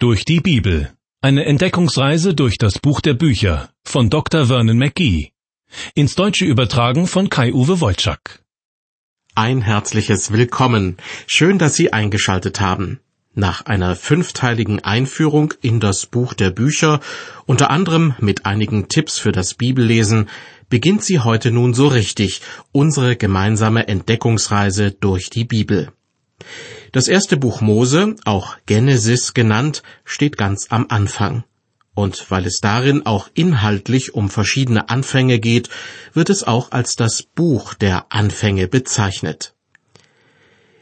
Durch 0.00 0.24
die 0.24 0.38
Bibel. 0.38 0.92
Eine 1.22 1.44
Entdeckungsreise 1.44 2.32
durch 2.32 2.56
das 2.56 2.78
Buch 2.78 3.00
der 3.00 3.14
Bücher 3.14 3.70
von 3.82 4.10
Dr. 4.10 4.46
Vernon 4.46 4.78
McGee. 4.78 5.32
Ins 5.96 6.14
Deutsche 6.14 6.44
übertragen 6.44 7.08
von 7.08 7.30
Kai-Uwe 7.30 7.80
Wolczak. 7.80 8.44
Ein 9.34 9.60
herzliches 9.60 10.32
Willkommen. 10.32 10.98
Schön, 11.26 11.58
dass 11.58 11.74
Sie 11.74 11.92
eingeschaltet 11.92 12.60
haben. 12.60 13.00
Nach 13.34 13.66
einer 13.66 13.96
fünfteiligen 13.96 14.78
Einführung 14.84 15.54
in 15.62 15.80
das 15.80 16.06
Buch 16.06 16.32
der 16.32 16.50
Bücher, 16.50 17.00
unter 17.46 17.70
anderem 17.70 18.14
mit 18.20 18.46
einigen 18.46 18.86
Tipps 18.86 19.18
für 19.18 19.32
das 19.32 19.54
Bibellesen, 19.54 20.28
beginnt 20.68 21.02
sie 21.02 21.18
heute 21.18 21.50
nun 21.50 21.74
so 21.74 21.88
richtig 21.88 22.40
unsere 22.70 23.16
gemeinsame 23.16 23.88
Entdeckungsreise 23.88 24.92
durch 24.92 25.28
die 25.28 25.44
Bibel. 25.44 25.90
Das 26.92 27.08
erste 27.08 27.36
Buch 27.36 27.60
Mose, 27.60 28.16
auch 28.24 28.56
Genesis 28.66 29.34
genannt, 29.34 29.82
steht 30.04 30.36
ganz 30.36 30.68
am 30.70 30.86
Anfang. 30.88 31.44
Und 31.94 32.30
weil 32.30 32.46
es 32.46 32.60
darin 32.60 33.04
auch 33.04 33.28
inhaltlich 33.34 34.14
um 34.14 34.30
verschiedene 34.30 34.88
Anfänge 34.88 35.40
geht, 35.40 35.68
wird 36.14 36.30
es 36.30 36.44
auch 36.44 36.70
als 36.70 36.96
das 36.96 37.22
Buch 37.22 37.74
der 37.74 38.06
Anfänge 38.10 38.68
bezeichnet. 38.68 39.54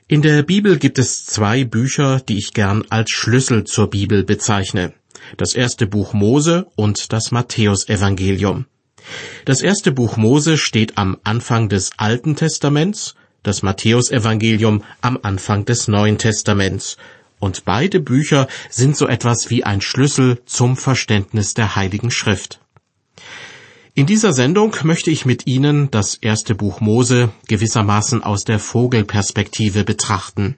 In 0.08 0.22
der 0.22 0.42
Bibel 0.42 0.78
gibt 0.78 0.98
es 0.98 1.24
zwei 1.24 1.64
Bücher, 1.64 2.20
die 2.20 2.38
ich 2.38 2.52
gern 2.52 2.84
als 2.90 3.10
Schlüssel 3.10 3.64
zur 3.64 3.90
Bibel 3.90 4.22
bezeichne. 4.22 4.92
Das 5.36 5.54
erste 5.54 5.86
Buch 5.86 6.12
Mose 6.12 6.66
und 6.76 7.12
das 7.12 7.32
Matthäusevangelium. 7.32 8.66
Das 9.44 9.62
erste 9.62 9.90
Buch 9.90 10.16
Mose 10.16 10.58
steht 10.58 10.98
am 10.98 11.16
Anfang 11.24 11.68
des 11.68 11.90
Alten 11.96 12.36
Testaments 12.36 13.14
das 13.46 13.62
Matthäusevangelium 13.62 14.82
am 15.00 15.18
Anfang 15.22 15.64
des 15.64 15.88
Neuen 15.88 16.18
Testaments. 16.18 16.96
Und 17.38 17.64
beide 17.64 18.00
Bücher 18.00 18.48
sind 18.70 18.96
so 18.96 19.06
etwas 19.06 19.50
wie 19.50 19.64
ein 19.64 19.80
Schlüssel 19.80 20.42
zum 20.46 20.76
Verständnis 20.76 21.54
der 21.54 21.76
Heiligen 21.76 22.10
Schrift. 22.10 22.60
In 23.94 24.06
dieser 24.06 24.32
Sendung 24.32 24.76
möchte 24.82 25.10
ich 25.10 25.24
mit 25.24 25.46
Ihnen 25.46 25.90
das 25.90 26.16
erste 26.16 26.54
Buch 26.54 26.80
Mose 26.80 27.30
gewissermaßen 27.48 28.22
aus 28.22 28.44
der 28.44 28.58
Vogelperspektive 28.58 29.84
betrachten. 29.84 30.56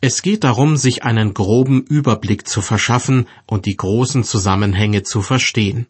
Es 0.00 0.22
geht 0.22 0.44
darum, 0.44 0.76
sich 0.76 1.02
einen 1.02 1.34
groben 1.34 1.82
Überblick 1.82 2.48
zu 2.48 2.60
verschaffen 2.60 3.26
und 3.46 3.66
die 3.66 3.76
großen 3.76 4.24
Zusammenhänge 4.24 5.02
zu 5.02 5.20
verstehen. 5.20 5.86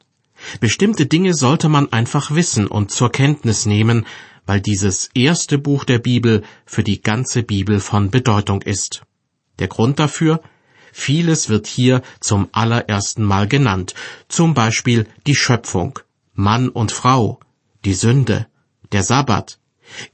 Bestimmte 0.60 1.06
Dinge 1.06 1.34
sollte 1.34 1.68
man 1.68 1.92
einfach 1.92 2.34
wissen 2.34 2.66
und 2.66 2.90
zur 2.90 3.10
Kenntnis 3.10 3.66
nehmen, 3.66 4.06
weil 4.46 4.60
dieses 4.60 5.10
erste 5.14 5.58
Buch 5.58 5.84
der 5.84 5.98
Bibel 5.98 6.42
für 6.66 6.82
die 6.82 7.00
ganze 7.00 7.42
Bibel 7.42 7.80
von 7.80 8.10
Bedeutung 8.10 8.62
ist. 8.62 9.02
Der 9.58 9.68
Grund 9.68 9.98
dafür? 9.98 10.40
Vieles 10.92 11.48
wird 11.48 11.66
hier 11.66 12.02
zum 12.20 12.48
allerersten 12.52 13.24
Mal 13.24 13.48
genannt, 13.48 13.94
zum 14.28 14.54
Beispiel 14.54 15.08
die 15.26 15.34
Schöpfung, 15.34 15.98
Mann 16.34 16.68
und 16.68 16.92
Frau, 16.92 17.40
die 17.84 17.94
Sünde, 17.94 18.46
der 18.92 19.02
Sabbat, 19.02 19.58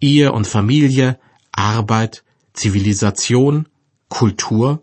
Ehe 0.01 0.33
und 0.33 0.47
Familie, 0.47 1.19
Arbeit, 1.53 2.25
Zivilisation, 2.55 3.69
Kultur, 4.09 4.83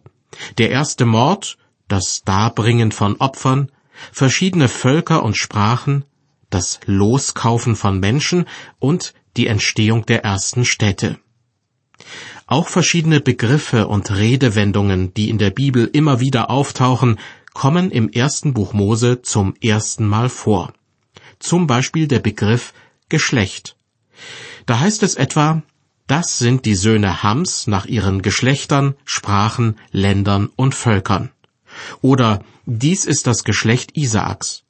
der 0.57 0.69
erste 0.69 1.05
Mord, 1.05 1.57
das 1.87 2.23
Darbringen 2.23 2.91
von 2.91 3.15
Opfern, 3.17 3.71
verschiedene 4.11 4.67
Völker 4.67 5.23
und 5.23 5.37
Sprachen, 5.37 6.05
das 6.49 6.79
Loskaufen 6.85 7.75
von 7.75 7.99
Menschen 7.99 8.45
und 8.79 9.13
die 9.35 9.47
Entstehung 9.47 10.05
der 10.05 10.23
ersten 10.23 10.65
Städte. 10.65 11.19
Auch 12.45 12.67
verschiedene 12.67 13.19
Begriffe 13.19 13.87
und 13.87 14.11
Redewendungen, 14.11 15.13
die 15.13 15.29
in 15.29 15.37
der 15.37 15.49
Bibel 15.49 15.89
immer 15.91 16.19
wieder 16.19 16.49
auftauchen, 16.49 17.19
kommen 17.53 17.91
im 17.91 18.09
ersten 18.09 18.53
Buch 18.53 18.73
Mose 18.73 19.21
zum 19.21 19.55
ersten 19.61 20.05
Mal 20.05 20.29
vor. 20.29 20.73
Zum 21.39 21.67
Beispiel 21.67 22.07
der 22.07 22.19
Begriff 22.19 22.73
Geschlecht. 23.09 23.75
Da 24.65 24.79
heißt 24.79 25.03
es 25.03 25.15
etwa, 25.15 25.63
das 26.07 26.39
sind 26.39 26.65
die 26.65 26.75
Söhne 26.75 27.23
Hams 27.23 27.67
nach 27.67 27.85
ihren 27.85 28.21
Geschlechtern, 28.21 28.95
Sprachen, 29.03 29.77
Ländern 29.91 30.49
und 30.55 30.73
Völkern. 30.73 31.31
Oder 32.01 32.43
dies 32.65 33.05
ist 33.05 33.27
das 33.27 33.43
Geschlecht 33.43 33.97
Isaaks. 33.97 34.63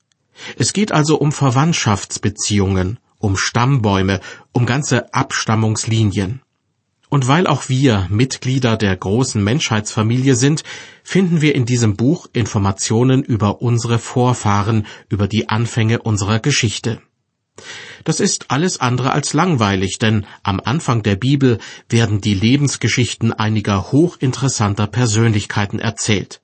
Es 0.57 0.73
geht 0.73 0.91
also 0.91 1.17
um 1.17 1.31
Verwandtschaftsbeziehungen, 1.31 2.99
um 3.19 3.37
Stammbäume, 3.37 4.19
um 4.51 4.65
ganze 4.65 5.13
Abstammungslinien. 5.13 6.41
Und 7.09 7.27
weil 7.27 7.47
auch 7.47 7.69
wir 7.69 8.07
Mitglieder 8.09 8.75
der 8.75 8.95
großen 8.95 9.41
Menschheitsfamilie 9.41 10.35
sind, 10.35 10.63
finden 11.03 11.41
wir 11.41 11.55
in 11.55 11.65
diesem 11.65 11.95
Buch 11.95 12.27
Informationen 12.33 13.23
über 13.23 13.61
unsere 13.61 13.97
Vorfahren, 13.97 14.85
über 15.09 15.27
die 15.27 15.47
Anfänge 15.47 15.99
unserer 15.99 16.39
Geschichte. 16.39 17.01
Das 18.03 18.19
ist 18.19 18.51
alles 18.51 18.79
andere 18.81 19.13
als 19.13 19.33
langweilig, 19.33 19.97
denn 19.99 20.25
am 20.43 20.59
Anfang 20.63 21.01
der 21.01 21.15
Bibel 21.15 21.59
werden 21.89 22.21
die 22.21 22.35
Lebensgeschichten 22.35 23.33
einiger 23.33 23.91
hochinteressanter 23.91 24.85
Persönlichkeiten 24.87 25.79
erzählt. 25.79 26.41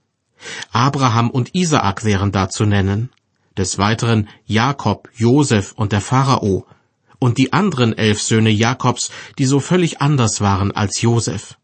Abraham 0.72 1.30
und 1.30 1.54
Isaak 1.54 2.04
wären 2.04 2.31
da 2.31 2.50
zu 2.50 2.66
nennen 2.66 3.10
des 3.58 3.78
Weiteren 3.78 4.30
Jakob, 4.46 5.09
Josef 5.16 5.74
und 5.74 5.91
der 5.91 6.02
Pharao 6.02 6.66
und 7.19 7.38
die 7.38 7.53
anderen 7.53 7.97
elf 7.97 8.22
Söhne 8.22 8.50
Jakobs, 8.50 9.09
die 9.38 9.46
so 9.46 9.59
völlig 9.59 10.02
anders 10.02 10.41
waren 10.41 10.72
als 10.72 11.02
Josef. 11.02 11.58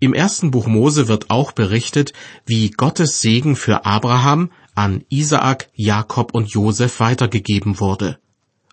Im 0.00 0.14
ersten 0.14 0.50
Buch 0.50 0.66
Mose 0.66 1.06
wird 1.06 1.30
auch 1.30 1.52
berichtet, 1.52 2.12
wie 2.44 2.70
Gottes 2.70 3.20
Segen 3.20 3.54
für 3.54 3.84
Abraham 3.84 4.50
an 4.74 5.04
Isaak, 5.08 5.68
Jakob 5.74 6.34
und 6.34 6.50
Josef 6.50 6.98
weitergegeben 6.98 7.78
wurde. 7.78 8.18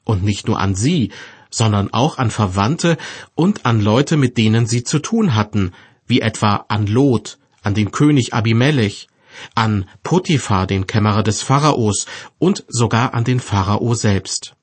Und 0.06 0.24
nicht 0.24 0.48
nur 0.48 0.60
an 0.60 0.74
sie, 0.74 1.12
sondern 1.52 1.94
auch 1.94 2.18
an 2.18 2.32
Verwandte 2.32 2.98
und 3.36 3.66
an 3.68 3.80
Leute, 3.80 4.18
mit 4.18 4.40
denen 4.40 4.66
sie 4.66 4.84
zu 4.84 4.98
tun 4.98 5.36
hatten, 5.36 5.74
wie 6.08 6.22
etwa 6.22 6.66
an 6.68 6.88
Lot, 6.88 7.38
an 7.62 7.76
den 7.76 7.92
König 7.92 8.34
Abimelech, 8.34 9.08
an 9.56 9.86
Potiphar, 10.04 10.68
den 10.68 10.88
Kämmerer 10.88 11.24
des 11.24 11.42
Pharaos, 11.42 12.06
und 12.38 12.64
sogar 12.68 13.14
an 13.14 13.24
den 13.24 13.40
Pharao 13.40 13.94
selbst. 13.94 14.56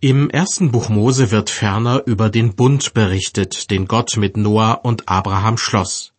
Im 0.00 0.28
ersten 0.28 0.70
Buch 0.70 0.88
Mose 0.88 1.30
wird 1.30 1.48
ferner 1.48 2.02
über 2.06 2.28
den 2.28 2.54
Bund 2.54 2.92
berichtet, 2.92 3.70
den 3.70 3.86
Gott 3.86 4.16
mit 4.16 4.36
Noah 4.36 4.84
und 4.84 5.08
Abraham 5.08 5.56
schloss. 5.56 6.12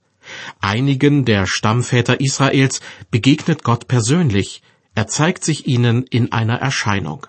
Einigen 0.60 1.26
der 1.26 1.46
Stammväter 1.46 2.20
Israels 2.20 2.82
begegnet 3.12 3.64
Gott 3.64 3.88
persönlich, 3.88 4.62
er 4.96 5.08
zeigt 5.08 5.46
sich 5.46 5.68
ihnen 5.68 6.04
in 6.04 6.32
einer 6.32 6.56
Erscheinung. 6.56 7.28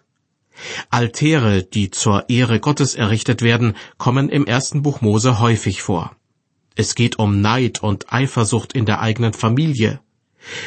Altäre, 0.91 1.63
die 1.63 1.91
zur 1.91 2.29
Ehre 2.29 2.61
Gottes 2.61 2.95
errichtet 2.95 3.43
werden, 3.43 3.77
kommen 3.99 4.29
im 4.29 4.47
ersten 4.47 4.83
Buch 4.83 5.01
Mose 5.01 5.39
häufig 5.39 5.83
vor. 5.83 6.17
Es 6.79 6.95
geht 6.95 7.19
um 7.19 7.41
Neid 7.41 7.83
und 7.83 8.13
Eifersucht 8.13 8.73
in 8.73 8.87
der 8.87 9.01
eigenen 9.01 9.33
Familie. 9.33 9.99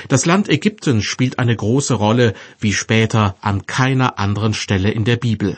Das 0.09 0.25
Land 0.25 0.49
Ägypten 0.49 1.01
spielt 1.01 1.39
eine 1.39 1.55
große 1.55 1.93
Rolle, 1.93 2.33
wie 2.59 2.73
später 2.73 3.37
an 3.39 3.65
keiner 3.65 4.19
anderen 4.19 4.53
Stelle 4.53 4.91
in 4.91 5.05
der 5.05 5.15
Bibel. 5.15 5.57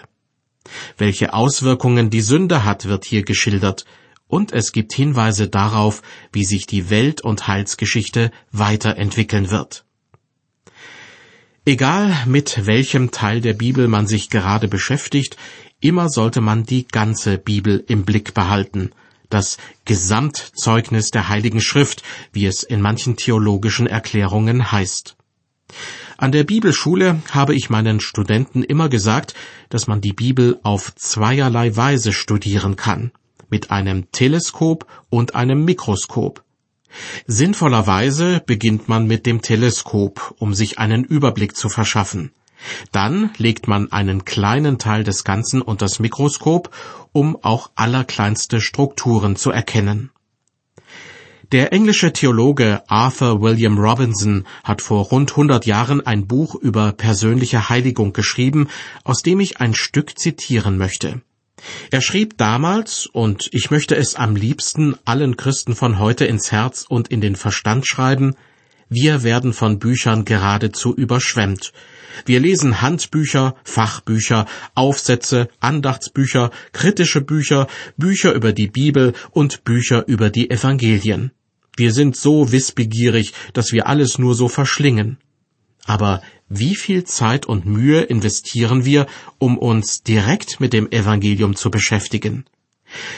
Welche 0.95 1.33
Auswirkungen 1.33 2.11
die 2.11 2.21
Sünde 2.21 2.63
hat, 2.63 2.85
wird 2.85 3.03
hier 3.03 3.23
geschildert, 3.23 3.85
und 4.27 4.53
es 4.53 4.71
gibt 4.73 4.93
Hinweise 4.93 5.47
darauf, 5.47 6.03
wie 6.31 6.45
sich 6.45 6.67
die 6.67 6.91
Welt- 6.91 7.21
und 7.21 7.47
Heilsgeschichte 7.47 8.29
weiterentwickeln 8.51 9.49
wird. 9.49 9.85
Egal 11.65 12.15
mit 12.27 12.67
welchem 12.67 13.09
Teil 13.09 13.41
der 13.41 13.53
Bibel 13.53 13.87
man 13.87 14.05
sich 14.05 14.29
gerade 14.29 14.67
beschäftigt, 14.67 15.35
immer 15.79 16.09
sollte 16.09 16.41
man 16.41 16.63
die 16.63 16.87
ganze 16.87 17.39
Bibel 17.39 17.83
im 17.87 18.05
Blick 18.05 18.35
behalten, 18.35 18.91
das 19.33 19.57
Gesamtzeugnis 19.85 21.11
der 21.11 21.29
Heiligen 21.29 21.61
Schrift, 21.61 22.03
wie 22.31 22.45
es 22.45 22.63
in 22.63 22.81
manchen 22.81 23.15
theologischen 23.17 23.87
Erklärungen 23.87 24.71
heißt. 24.71 25.15
An 26.17 26.31
der 26.31 26.43
Bibelschule 26.43 27.21
habe 27.31 27.55
ich 27.55 27.69
meinen 27.69 27.99
Studenten 27.99 28.63
immer 28.63 28.87
gesagt, 28.89 29.33
dass 29.69 29.87
man 29.87 29.99
die 30.01 30.13
Bibel 30.13 30.59
auf 30.63 30.93
zweierlei 30.95 31.75
Weise 31.75 32.13
studieren 32.13 32.75
kann, 32.75 33.11
mit 33.49 33.71
einem 33.71 34.11
Teleskop 34.11 34.85
und 35.09 35.35
einem 35.35 35.65
Mikroskop. 35.65 36.43
Sinnvollerweise 37.25 38.41
beginnt 38.45 38.87
man 38.87 39.07
mit 39.07 39.25
dem 39.25 39.41
Teleskop, 39.41 40.35
um 40.37 40.53
sich 40.53 40.77
einen 40.77 41.03
Überblick 41.03 41.55
zu 41.55 41.69
verschaffen. 41.69 42.31
Dann 42.91 43.31
legt 43.37 43.67
man 43.67 43.91
einen 43.91 44.25
kleinen 44.25 44.77
Teil 44.77 45.03
des 45.03 45.23
Ganzen 45.23 45.61
unter 45.61 45.85
das 45.85 45.99
Mikroskop, 45.99 46.69
um 47.11 47.37
auch 47.41 47.71
allerkleinste 47.75 48.61
Strukturen 48.61 49.35
zu 49.35 49.51
erkennen. 49.51 50.11
Der 51.51 51.71
englische 51.71 52.11
Theologe 52.13 52.81
Arthur 52.87 53.41
William 53.41 53.77
Robinson 53.77 54.45
hat 54.63 54.81
vor 54.81 55.05
rund 55.05 55.31
100 55.31 55.67
Jahren 55.67 56.03
ein 56.03 56.25
Buch 56.25 56.55
über 56.55 56.93
persönliche 56.93 57.69
Heiligung 57.69 58.11
geschrieben, 58.11 58.69
aus 59.03 59.21
dem 59.21 59.39
ich 59.39 59.61
ein 59.61 59.75
Stück 59.75 60.17
zitieren 60.17 60.77
möchte. 60.77 61.21
Er 61.91 62.01
schrieb 62.01 62.39
damals, 62.39 63.05
und 63.05 63.49
ich 63.51 63.69
möchte 63.69 63.95
es 63.95 64.15
am 64.15 64.35
liebsten 64.35 64.95
allen 65.05 65.37
Christen 65.37 65.75
von 65.75 65.99
heute 65.99 66.25
ins 66.25 66.51
Herz 66.51 66.85
und 66.89 67.09
in 67.09 67.21
den 67.21 67.35
Verstand 67.35 67.87
schreiben, 67.87 68.35
Wir 68.95 69.23
werden 69.23 69.53
von 69.53 69.79
Büchern 69.79 70.23
geradezu 70.23 70.93
überschwemmt. 70.93 71.73
Wir 72.27 72.39
lesen 72.39 72.79
Handbücher, 72.79 73.55
Fachbücher, 73.63 74.45
Aufsätze, 74.75 75.49
Andachtsbücher, 75.59 76.51
kritische 76.73 77.21
Bücher, 77.21 77.65
Bücher 77.97 78.33
über 78.33 78.53
die 78.53 78.67
Bibel 78.67 79.13
und 79.31 79.63
Bücher 79.63 80.07
über 80.07 80.29
die 80.29 80.51
Evangelien. 80.51 81.31
Wir 81.75 81.91
sind 81.91 82.15
so 82.15 82.51
wissbegierig, 82.51 83.33
dass 83.53 83.71
wir 83.71 83.87
alles 83.87 84.19
nur 84.19 84.35
so 84.35 84.47
verschlingen. 84.47 85.17
Aber 85.85 86.21
wie 86.47 86.75
viel 86.75 87.03
Zeit 87.03 87.47
und 87.47 87.65
Mühe 87.65 88.01
investieren 88.01 88.85
wir, 88.85 89.07
um 89.39 89.57
uns 89.57 90.03
direkt 90.03 90.59
mit 90.59 90.71
dem 90.71 90.91
Evangelium 90.91 91.55
zu 91.55 91.71
beschäftigen? 91.71 92.45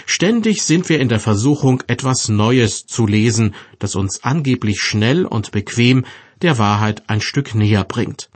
Ständig 0.05 0.63
sind 0.63 0.89
wir 0.89 0.99
in 0.99 1.09
der 1.09 1.19
Versuchung, 1.19 1.83
etwas 1.87 2.29
Neues 2.29 2.85
zu 2.85 3.07
lesen, 3.07 3.55
das 3.79 3.95
uns 3.95 4.23
angeblich 4.23 4.79
schnell 4.79 5.25
und 5.25 5.51
bequem 5.51 6.05
der 6.41 6.57
Wahrheit 6.57 7.03
ein 7.07 7.21
Stück 7.21 7.55
näher 7.55 7.83
bringt. 7.83 8.29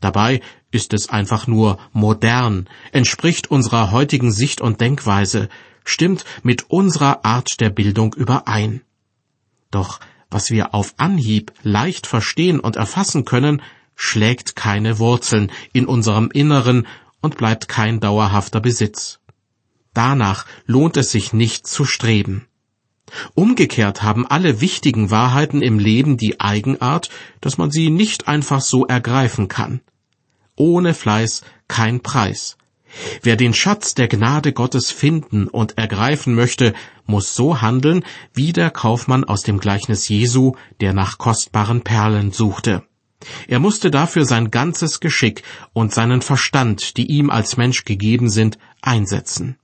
Dabei 0.00 0.40
ist 0.70 0.92
es 0.92 1.08
einfach 1.08 1.46
nur 1.46 1.78
modern, 1.92 2.68
entspricht 2.92 3.50
unserer 3.50 3.90
heutigen 3.90 4.32
Sicht 4.32 4.60
und 4.60 4.80
Denkweise, 4.80 5.48
stimmt 5.84 6.24
mit 6.42 6.70
unserer 6.70 7.24
Art 7.24 7.60
der 7.60 7.70
Bildung 7.70 8.14
überein. 8.14 8.82
Doch 9.70 10.00
was 10.30 10.50
wir 10.50 10.74
auf 10.74 10.94
Anhieb 10.96 11.52
leicht 11.62 12.08
verstehen 12.08 12.58
und 12.58 12.74
erfassen 12.74 13.24
können, 13.24 13.62
schlägt 13.94 14.56
keine 14.56 14.98
Wurzeln 14.98 15.52
in 15.72 15.86
unserem 15.86 16.28
Inneren 16.32 16.88
und 17.20 17.36
bleibt 17.36 17.68
kein 17.68 18.00
dauerhafter 18.00 18.60
Besitz. 18.60 19.20
Danach 19.94 20.44
lohnt 20.66 20.96
es 20.96 21.10
sich 21.10 21.32
nicht 21.32 21.66
zu 21.66 21.84
streben. 21.84 22.46
Umgekehrt 23.34 24.02
haben 24.02 24.26
alle 24.26 24.60
wichtigen 24.60 25.10
Wahrheiten 25.10 25.62
im 25.62 25.78
Leben 25.78 26.16
die 26.16 26.40
Eigenart, 26.40 27.10
dass 27.40 27.58
man 27.58 27.70
sie 27.70 27.90
nicht 27.90 28.28
einfach 28.28 28.60
so 28.60 28.86
ergreifen 28.86 29.48
kann. 29.48 29.80
Ohne 30.56 30.94
Fleiß 30.94 31.42
kein 31.68 32.00
Preis. 32.00 32.56
Wer 33.22 33.36
den 33.36 33.54
Schatz 33.54 33.94
der 33.94 34.08
Gnade 34.08 34.52
Gottes 34.52 34.90
finden 34.90 35.48
und 35.48 35.78
ergreifen 35.78 36.34
möchte, 36.34 36.74
muss 37.06 37.34
so 37.34 37.60
handeln, 37.60 38.04
wie 38.32 38.52
der 38.52 38.70
Kaufmann 38.70 39.24
aus 39.24 39.42
dem 39.42 39.58
Gleichnis 39.58 40.08
Jesu, 40.08 40.52
der 40.80 40.92
nach 40.92 41.18
kostbaren 41.18 41.82
Perlen 41.82 42.32
suchte. 42.32 42.84
Er 43.48 43.58
musste 43.58 43.90
dafür 43.90 44.24
sein 44.24 44.50
ganzes 44.50 45.00
Geschick 45.00 45.42
und 45.72 45.92
seinen 45.92 46.22
Verstand, 46.22 46.96
die 46.96 47.06
ihm 47.06 47.30
als 47.30 47.56
Mensch 47.56 47.84
gegeben 47.84 48.28
sind, 48.28 48.58
einsetzen. 48.80 49.56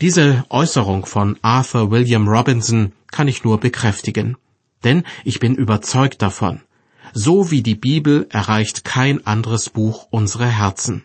Diese 0.00 0.44
Äußerung 0.48 1.06
von 1.06 1.38
Arthur 1.42 1.90
William 1.90 2.28
Robinson 2.28 2.92
kann 3.10 3.26
ich 3.26 3.42
nur 3.42 3.58
bekräftigen, 3.58 4.36
denn 4.84 5.02
ich 5.24 5.40
bin 5.40 5.56
überzeugt 5.56 6.22
davon, 6.22 6.60
so 7.14 7.50
wie 7.50 7.64
die 7.64 7.74
Bibel 7.74 8.28
erreicht 8.30 8.84
kein 8.84 9.26
anderes 9.26 9.70
Buch 9.70 10.06
unsere 10.10 10.46
Herzen. 10.46 11.02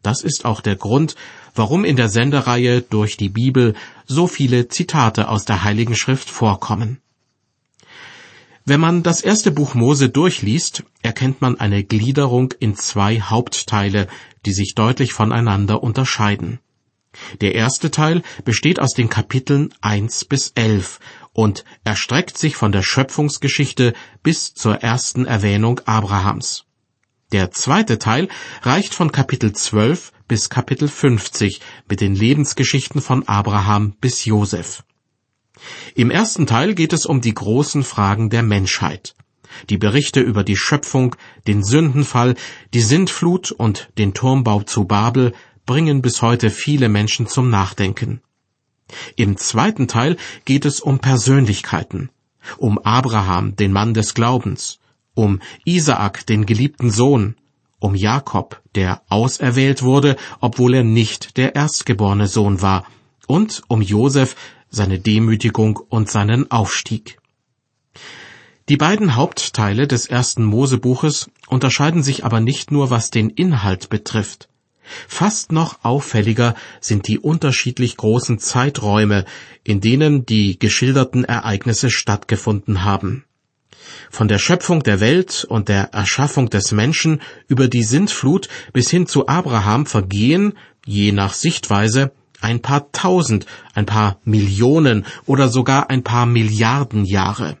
Das 0.00 0.22
ist 0.22 0.46
auch 0.46 0.62
der 0.62 0.76
Grund, 0.76 1.16
warum 1.54 1.84
in 1.84 1.96
der 1.96 2.08
Sendereihe 2.08 2.80
durch 2.80 3.18
die 3.18 3.28
Bibel 3.28 3.74
so 4.06 4.26
viele 4.26 4.68
Zitate 4.68 5.28
aus 5.28 5.44
der 5.44 5.62
Heiligen 5.62 5.94
Schrift 5.94 6.30
vorkommen. 6.30 7.02
Wenn 8.64 8.80
man 8.80 9.02
das 9.02 9.20
erste 9.20 9.50
Buch 9.50 9.74
Mose 9.74 10.08
durchliest, 10.08 10.82
erkennt 11.02 11.42
man 11.42 11.60
eine 11.60 11.84
Gliederung 11.84 12.54
in 12.58 12.74
zwei 12.74 13.20
Hauptteile, 13.20 14.08
die 14.46 14.54
sich 14.54 14.74
deutlich 14.74 15.12
voneinander 15.12 15.82
unterscheiden. 15.82 16.58
Der 17.40 17.54
erste 17.54 17.90
Teil 17.90 18.22
besteht 18.44 18.80
aus 18.80 18.92
den 18.92 19.08
Kapiteln 19.08 19.72
1 19.80 20.24
bis 20.26 20.52
11 20.54 21.00
und 21.32 21.64
erstreckt 21.84 22.38
sich 22.38 22.56
von 22.56 22.72
der 22.72 22.82
Schöpfungsgeschichte 22.82 23.94
bis 24.22 24.54
zur 24.54 24.76
ersten 24.76 25.26
Erwähnung 25.26 25.80
Abrahams. 25.84 26.64
Der 27.32 27.50
zweite 27.50 27.98
Teil 27.98 28.28
reicht 28.62 28.94
von 28.94 29.10
Kapitel 29.10 29.52
12 29.52 30.12
bis 30.28 30.48
Kapitel 30.48 30.88
50 30.88 31.60
mit 31.88 32.00
den 32.00 32.14
Lebensgeschichten 32.14 33.00
von 33.00 33.26
Abraham 33.26 33.96
bis 34.00 34.24
Josef. 34.24 34.84
Im 35.94 36.10
ersten 36.10 36.46
Teil 36.46 36.74
geht 36.74 36.92
es 36.92 37.06
um 37.06 37.20
die 37.20 37.34
großen 37.34 37.82
Fragen 37.82 38.30
der 38.30 38.42
Menschheit. 38.42 39.14
Die 39.70 39.78
Berichte 39.78 40.20
über 40.20 40.42
die 40.42 40.56
Schöpfung, 40.56 41.16
den 41.46 41.62
Sündenfall, 41.62 42.34
die 42.72 42.80
Sintflut 42.80 43.52
und 43.52 43.88
den 43.98 44.14
Turmbau 44.14 44.62
zu 44.62 44.84
Babel 44.84 45.32
bringen 45.66 46.02
bis 46.02 46.22
heute 46.22 46.50
viele 46.50 46.88
Menschen 46.88 47.26
zum 47.26 47.50
Nachdenken. 47.50 48.20
Im 49.16 49.36
zweiten 49.36 49.88
Teil 49.88 50.16
geht 50.44 50.64
es 50.64 50.80
um 50.80 50.98
Persönlichkeiten, 50.98 52.10
um 52.58 52.78
Abraham, 52.78 53.56
den 53.56 53.72
Mann 53.72 53.94
des 53.94 54.14
Glaubens, 54.14 54.78
um 55.14 55.40
Isaak, 55.64 56.26
den 56.26 56.46
geliebten 56.46 56.90
Sohn, 56.90 57.36
um 57.78 57.94
Jakob, 57.94 58.60
der 58.74 59.02
auserwählt 59.08 59.82
wurde, 59.82 60.16
obwohl 60.40 60.74
er 60.74 60.84
nicht 60.84 61.36
der 61.36 61.54
erstgeborene 61.54 62.26
Sohn 62.26 62.62
war, 62.62 62.86
und 63.26 63.62
um 63.68 63.80
Josef, 63.80 64.36
seine 64.70 64.98
Demütigung 64.98 65.76
und 65.76 66.10
seinen 66.10 66.50
Aufstieg. 66.50 67.18
Die 68.68 68.76
beiden 68.76 69.14
Hauptteile 69.14 69.86
des 69.86 70.06
ersten 70.06 70.44
Mosebuches 70.44 71.30
unterscheiden 71.48 72.02
sich 72.02 72.24
aber 72.24 72.40
nicht 72.40 72.70
nur, 72.70 72.90
was 72.90 73.10
den 73.10 73.30
Inhalt 73.30 73.88
betrifft. 73.90 74.48
Fast 75.08 75.52
noch 75.52 75.84
auffälliger 75.84 76.54
sind 76.80 77.08
die 77.08 77.18
unterschiedlich 77.18 77.96
großen 77.96 78.38
Zeiträume, 78.38 79.24
in 79.62 79.80
denen 79.80 80.26
die 80.26 80.58
geschilderten 80.58 81.24
Ereignisse 81.24 81.90
stattgefunden 81.90 82.84
haben. 82.84 83.24
Von 84.10 84.28
der 84.28 84.38
Schöpfung 84.38 84.82
der 84.82 85.00
Welt 85.00 85.44
und 85.48 85.68
der 85.68 85.92
Erschaffung 85.92 86.48
des 86.48 86.72
Menschen 86.72 87.20
über 87.48 87.68
die 87.68 87.82
Sintflut 87.82 88.48
bis 88.72 88.90
hin 88.90 89.06
zu 89.06 89.28
Abraham 89.28 89.86
vergehen, 89.86 90.54
je 90.86 91.12
nach 91.12 91.34
Sichtweise, 91.34 92.12
ein 92.40 92.60
paar 92.60 92.92
tausend, 92.92 93.46
ein 93.74 93.86
paar 93.86 94.18
Millionen 94.24 95.06
oder 95.26 95.48
sogar 95.48 95.90
ein 95.90 96.02
paar 96.02 96.26
Milliarden 96.26 97.04
Jahre. 97.04 97.58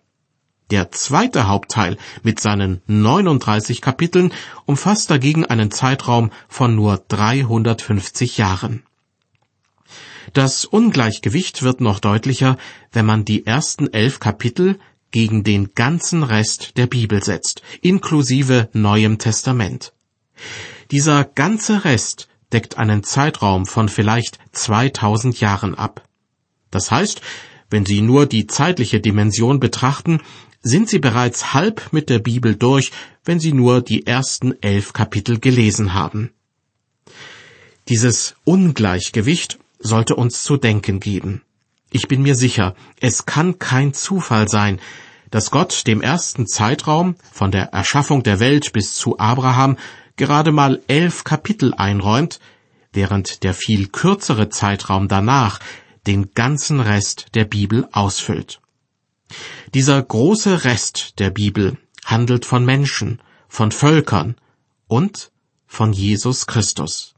Der 0.70 0.90
zweite 0.90 1.46
Hauptteil 1.46 1.98
mit 2.22 2.40
seinen 2.40 2.80
39 2.86 3.80
Kapiteln 3.80 4.32
umfasst 4.64 5.10
dagegen 5.10 5.44
einen 5.44 5.70
Zeitraum 5.70 6.30
von 6.48 6.74
nur 6.74 7.04
350 7.08 8.38
Jahren. 8.38 8.82
Das 10.32 10.64
Ungleichgewicht 10.64 11.62
wird 11.62 11.80
noch 11.80 12.00
deutlicher, 12.00 12.56
wenn 12.92 13.04
man 13.04 13.24
die 13.24 13.46
ersten 13.46 13.92
elf 13.92 14.20
Kapitel 14.20 14.78
gegen 15.10 15.44
den 15.44 15.74
ganzen 15.74 16.22
Rest 16.22 16.76
der 16.76 16.86
Bibel 16.86 17.22
setzt, 17.22 17.62
inklusive 17.82 18.68
Neuem 18.72 19.18
Testament. 19.18 19.92
Dieser 20.90 21.24
ganze 21.24 21.84
Rest 21.84 22.28
deckt 22.52 22.78
einen 22.78 23.04
Zeitraum 23.04 23.66
von 23.66 23.88
vielleicht 23.88 24.38
2000 24.52 25.38
Jahren 25.40 25.74
ab. 25.74 26.02
Das 26.70 26.90
heißt, 26.90 27.20
wenn 27.70 27.86
Sie 27.86 28.00
nur 28.00 28.26
die 28.26 28.46
zeitliche 28.46 29.00
Dimension 29.00 29.60
betrachten, 29.60 30.20
sind 30.64 30.88
Sie 30.88 30.98
bereits 30.98 31.52
halb 31.52 31.92
mit 31.92 32.10
der 32.10 32.18
Bibel 32.18 32.56
durch, 32.56 32.90
wenn 33.24 33.38
Sie 33.38 33.52
nur 33.52 33.82
die 33.82 34.06
ersten 34.06 34.60
elf 34.62 34.94
Kapitel 34.94 35.38
gelesen 35.38 35.94
haben. 35.94 36.32
Dieses 37.88 38.34
Ungleichgewicht 38.44 39.58
sollte 39.78 40.16
uns 40.16 40.42
zu 40.42 40.56
denken 40.56 40.98
geben. 41.00 41.42
Ich 41.90 42.08
bin 42.08 42.22
mir 42.22 42.34
sicher, 42.34 42.74
es 42.98 43.26
kann 43.26 43.58
kein 43.58 43.92
Zufall 43.92 44.48
sein, 44.48 44.80
dass 45.30 45.50
Gott 45.50 45.86
dem 45.86 46.00
ersten 46.00 46.46
Zeitraum 46.46 47.16
von 47.30 47.50
der 47.50 47.74
Erschaffung 47.74 48.22
der 48.22 48.40
Welt 48.40 48.72
bis 48.72 48.94
zu 48.94 49.18
Abraham 49.18 49.76
gerade 50.16 50.50
mal 50.50 50.80
elf 50.88 51.24
Kapitel 51.24 51.74
einräumt, 51.74 52.40
während 52.92 53.42
der 53.42 53.52
viel 53.52 53.88
kürzere 53.88 54.48
Zeitraum 54.48 55.08
danach 55.08 55.60
den 56.06 56.32
ganzen 56.34 56.80
Rest 56.80 57.26
der 57.34 57.44
Bibel 57.44 57.86
ausfüllt. 57.92 58.60
Dieser 59.74 60.02
große 60.02 60.64
Rest 60.64 61.18
der 61.18 61.30
Bibel 61.30 61.76
handelt 62.04 62.44
von 62.44 62.64
Menschen, 62.64 63.20
von 63.48 63.72
Völkern 63.72 64.36
und 64.86 65.30
von 65.66 65.92
Jesus 65.92 66.46
Christus. 66.46 67.14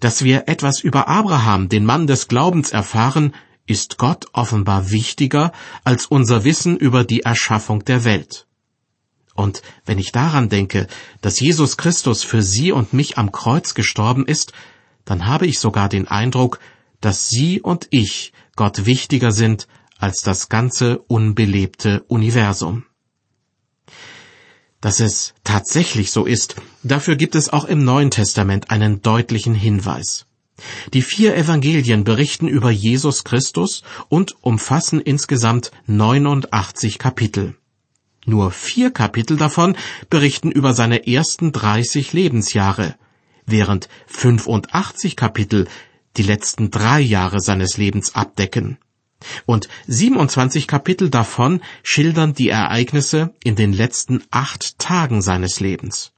Dass 0.00 0.24
wir 0.24 0.48
etwas 0.48 0.80
über 0.80 1.08
Abraham, 1.08 1.68
den 1.68 1.84
Mann 1.84 2.06
des 2.06 2.28
Glaubens, 2.28 2.70
erfahren, 2.70 3.34
ist 3.66 3.98
Gott 3.98 4.26
offenbar 4.32 4.90
wichtiger 4.90 5.52
als 5.84 6.06
unser 6.06 6.44
Wissen 6.44 6.76
über 6.76 7.04
die 7.04 7.20
Erschaffung 7.20 7.84
der 7.84 8.04
Welt. 8.04 8.46
Und 9.34 9.62
wenn 9.86 9.98
ich 9.98 10.12
daran 10.12 10.48
denke, 10.48 10.86
dass 11.20 11.40
Jesus 11.40 11.76
Christus 11.76 12.22
für 12.22 12.42
Sie 12.42 12.72
und 12.72 12.92
mich 12.92 13.16
am 13.16 13.32
Kreuz 13.32 13.74
gestorben 13.74 14.26
ist, 14.26 14.52
dann 15.04 15.26
habe 15.26 15.46
ich 15.46 15.58
sogar 15.58 15.88
den 15.88 16.08
Eindruck, 16.08 16.58
dass 17.00 17.28
Sie 17.28 17.60
und 17.60 17.86
ich 17.90 18.32
Gott 18.56 18.86
wichtiger 18.86 19.32
sind 19.32 19.68
als 20.00 20.22
das 20.22 20.48
ganze 20.48 20.98
unbelebte 20.98 22.02
Universum. 22.08 22.84
Dass 24.80 24.98
es 24.98 25.34
tatsächlich 25.44 26.10
so 26.10 26.24
ist, 26.24 26.56
dafür 26.82 27.16
gibt 27.16 27.34
es 27.34 27.50
auch 27.50 27.66
im 27.66 27.84
Neuen 27.84 28.10
Testament 28.10 28.70
einen 28.70 29.02
deutlichen 29.02 29.54
Hinweis. 29.54 30.26
Die 30.92 31.02
vier 31.02 31.36
Evangelien 31.36 32.04
berichten 32.04 32.48
über 32.48 32.70
Jesus 32.70 33.24
Christus 33.24 33.82
und 34.08 34.36
umfassen 34.42 35.00
insgesamt 35.00 35.70
89 35.86 36.98
Kapitel. 36.98 37.56
Nur 38.26 38.50
vier 38.50 38.90
Kapitel 38.90 39.36
davon 39.36 39.76
berichten 40.08 40.50
über 40.50 40.74
seine 40.74 41.06
ersten 41.06 41.52
30 41.52 42.12
Lebensjahre, 42.12 42.96
während 43.46 43.88
85 44.06 45.16
Kapitel 45.16 45.66
die 46.16 46.22
letzten 46.22 46.70
drei 46.70 47.00
Jahre 47.00 47.40
seines 47.40 47.76
Lebens 47.76 48.14
abdecken. 48.14 48.78
Und 49.46 49.68
27 49.86 50.66
Kapitel 50.66 51.10
davon 51.10 51.60
schildern 51.82 52.34
die 52.34 52.48
Ereignisse 52.48 53.34
in 53.44 53.56
den 53.56 53.72
letzten 53.72 54.22
acht 54.30 54.78
Tagen 54.78 55.22
seines 55.22 55.60
Lebens. 55.60 56.12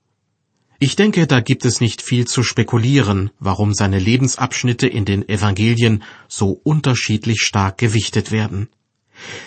Ich 0.79 0.97
denke, 0.97 1.29
da 1.29 1.41
gibt 1.41 1.65
es 1.65 1.81
nicht 1.81 2.03
viel 2.03 2.27
zu 2.27 2.43
spekulieren, 2.43 3.31
warum 3.39 3.73
seine 3.73 4.01
Lebensabschnitte 4.01 4.89
in 4.89 5.05
den 5.05 5.29
Evangelien 5.29 6.03
so 6.27 6.61
unterschiedlich 6.65 7.43
stark 7.43 7.79
gewichtet 7.79 8.33
werden. 8.33 8.69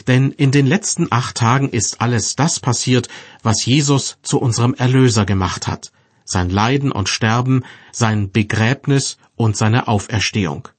Denn 0.08 0.32
in 0.32 0.52
den 0.52 0.66
letzten 0.66 1.08
acht 1.12 1.36
Tagen 1.36 1.70
ist 1.70 2.00
alles 2.00 2.38
das 2.38 2.62
passiert, 2.62 3.10
was 3.44 3.66
Jesus 3.66 4.18
zu 4.22 4.40
unserem 4.40 4.74
Erlöser 4.76 5.26
gemacht 5.26 5.68
hat. 5.68 5.92
Sein 6.24 6.50
Leiden 6.50 6.94
und 6.94 7.10
Sterben, 7.10 7.64
sein 7.92 8.32
Begräbnis 8.32 9.18
und 9.36 9.58
seine 9.58 9.90
Auferstehung. 9.90 10.70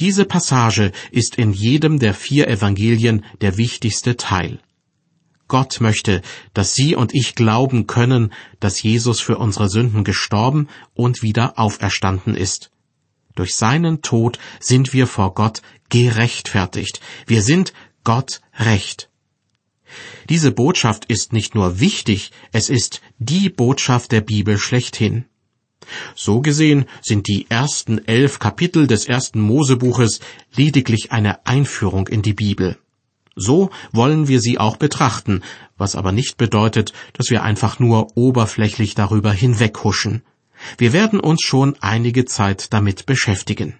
Diese 0.00 0.24
Passage 0.24 0.92
ist 1.10 1.36
in 1.36 1.52
jedem 1.52 1.98
der 1.98 2.14
vier 2.14 2.48
Evangelien 2.48 3.24
der 3.40 3.56
wichtigste 3.56 4.16
Teil. 4.16 4.60
Gott 5.46 5.80
möchte, 5.80 6.20
dass 6.52 6.74
Sie 6.74 6.94
und 6.94 7.14
ich 7.14 7.34
glauben 7.34 7.86
können, 7.86 8.32
dass 8.60 8.82
Jesus 8.82 9.20
für 9.20 9.38
unsere 9.38 9.68
Sünden 9.68 10.04
gestorben 10.04 10.68
und 10.94 11.22
wieder 11.22 11.58
auferstanden 11.58 12.34
ist. 12.34 12.70
Durch 13.34 13.54
seinen 13.54 14.02
Tod 14.02 14.38
sind 14.60 14.92
wir 14.92 15.06
vor 15.06 15.34
Gott 15.34 15.62
gerechtfertigt. 15.88 17.00
Wir 17.26 17.42
sind 17.42 17.72
Gott 18.04 18.40
recht. 18.58 19.08
Diese 20.28 20.52
Botschaft 20.52 21.06
ist 21.06 21.32
nicht 21.32 21.54
nur 21.54 21.80
wichtig, 21.80 22.32
es 22.52 22.68
ist 22.68 23.00
die 23.18 23.48
Botschaft 23.48 24.12
der 24.12 24.20
Bibel 24.20 24.58
schlechthin. 24.58 25.24
So 26.14 26.40
gesehen 26.40 26.86
sind 27.02 27.28
die 27.28 27.46
ersten 27.48 28.06
elf 28.06 28.38
Kapitel 28.38 28.86
des 28.86 29.06
ersten 29.06 29.40
Mosebuches 29.40 30.20
lediglich 30.54 31.12
eine 31.12 31.46
Einführung 31.46 32.08
in 32.08 32.22
die 32.22 32.34
Bibel. 32.34 32.78
So 33.36 33.70
wollen 33.92 34.26
wir 34.26 34.40
sie 34.40 34.58
auch 34.58 34.76
betrachten, 34.76 35.42
was 35.76 35.94
aber 35.94 36.12
nicht 36.12 36.36
bedeutet, 36.36 36.92
dass 37.12 37.30
wir 37.30 37.44
einfach 37.44 37.78
nur 37.78 38.16
oberflächlich 38.16 38.94
darüber 38.94 39.32
hinweghuschen. 39.32 40.22
Wir 40.76 40.92
werden 40.92 41.20
uns 41.20 41.42
schon 41.42 41.76
einige 41.80 42.24
Zeit 42.24 42.72
damit 42.72 43.06
beschäftigen. 43.06 43.78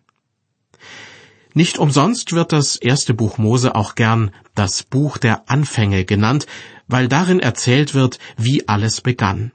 Nicht 1.55 1.79
umsonst 1.79 2.33
wird 2.35 2.53
das 2.53 2.77
erste 2.77 3.15
Buch 3.15 3.39
Mose 3.39 3.75
auch 3.75 3.97
gern 3.97 4.31
das 4.55 4.85
Buch 4.85 5.19
der 5.19 5.51
Anfänge 5.51 6.05
genannt, 6.05 6.47
weil 6.87 7.09
darin 7.09 7.41
erzählt 7.41 7.95
wird, 7.95 8.21
wie 8.37 8.69
alles 8.69 9.01
begann. 9.01 9.51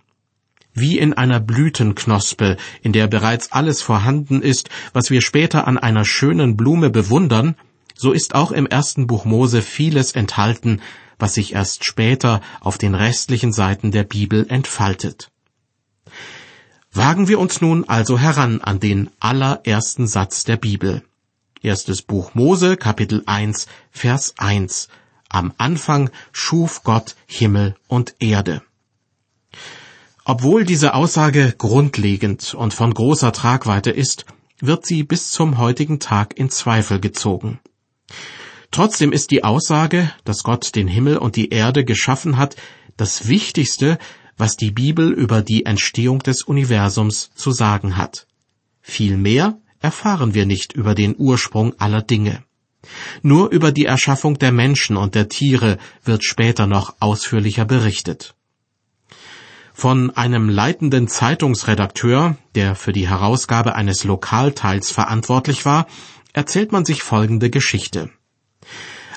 Wie 0.74 0.98
in 0.98 1.14
einer 1.14 1.40
Blütenknospe, 1.40 2.58
in 2.82 2.94
der 2.94 3.08
bereits 3.08 3.52
alles 3.52 3.82
vorhanden 3.82 4.42
ist, 4.42 4.70
was 4.92 5.12
wir 5.12 5.22
später 5.22 5.68
an 5.68 5.78
einer 5.78 6.06
schönen 6.06 6.58
Blume 6.58 6.90
bewundern, 6.90 7.56
so 7.96 8.12
ist 8.12 8.34
auch 8.34 8.52
im 8.52 8.66
ersten 8.66 9.06
Buch 9.06 9.26
Mose 9.26 9.62
vieles 9.62 10.14
enthalten, 10.14 10.82
was 11.20 11.36
sich 11.36 11.54
erst 11.54 11.86
später 11.86 12.42
auf 12.60 12.78
den 12.78 12.96
restlichen 12.96 13.54
Seiten 13.54 13.92
der 13.92 14.04
Bibel 14.04 14.48
entfaltet. 14.50 15.30
Wagen 16.92 17.28
wir 17.28 17.40
uns 17.40 17.62
nun 17.62 17.88
also 17.88 18.20
heran 18.20 18.62
an 18.62 18.80
den 18.80 19.10
allerersten 19.20 20.08
Satz 20.08 20.44
der 20.44 20.58
Bibel. 20.58 21.04
Erstes 21.62 22.02
Buch 22.02 22.36
Mose, 22.36 22.78
Kapitel 22.78 23.24
1, 23.26 23.68
Vers 23.92 24.34
1. 24.38 24.90
Am 25.30 25.54
Anfang 25.58 26.10
schuf 26.32 26.84
Gott 26.84 27.16
Himmel 27.26 27.76
und 27.88 28.16
Erde. 28.20 28.64
Obwohl 30.26 30.64
diese 30.64 30.94
Aussage 30.94 31.54
grundlegend 31.58 32.54
und 32.54 32.74
von 32.74 32.94
großer 32.94 33.34
Tragweite 33.34 33.92
ist, 33.92 34.26
wird 34.60 34.86
sie 34.86 35.04
bis 35.04 35.32
zum 35.32 35.58
heutigen 35.58 36.00
Tag 36.00 36.38
in 36.38 36.50
Zweifel 36.50 37.02
gezogen. 37.02 37.60
Trotzdem 38.72 39.12
ist 39.12 39.32
die 39.32 39.44
Aussage, 39.44 40.12
dass 40.24 40.44
Gott 40.44 40.76
den 40.76 40.88
Himmel 40.88 41.18
und 41.18 41.36
die 41.36 41.50
Erde 41.50 41.84
geschaffen 41.84 42.38
hat, 42.38 42.56
das 42.96 43.28
Wichtigste, 43.28 43.98
was 44.38 44.56
die 44.56 44.72
Bibel 44.72 45.12
über 45.12 45.42
die 45.42 45.66
Entstehung 45.66 46.20
des 46.20 46.44
Universums 46.44 47.32
zu 47.36 47.52
sagen 47.52 47.98
hat. 47.98 48.26
Vielmehr 48.82 49.60
erfahren 49.80 50.34
wir 50.34 50.46
nicht 50.46 50.74
über 50.74 50.96
den 50.96 51.16
Ursprung 51.18 51.78
aller 51.80 52.02
Dinge. 52.02 52.44
Nur 53.22 53.52
über 53.52 53.72
die 53.72 53.86
Erschaffung 53.86 54.40
der 54.40 54.52
Menschen 54.52 54.98
und 54.98 55.16
der 55.16 55.30
Tiere 55.30 55.78
wird 56.04 56.24
später 56.24 56.66
noch 56.66 56.96
ausführlicher 57.00 57.66
berichtet. 57.66 58.36
Von 59.74 60.12
einem 60.12 60.50
leitenden 60.50 61.08
Zeitungsredakteur, 61.08 62.38
der 62.56 62.76
für 62.76 62.94
die 62.94 63.10
Herausgabe 63.10 63.76
eines 63.76 64.04
Lokalteils 64.04 64.92
verantwortlich 64.92 65.66
war, 65.66 65.88
erzählt 66.32 66.72
man 66.72 66.86
sich 66.86 67.04
folgende 67.04 67.50
Geschichte. 67.50 68.10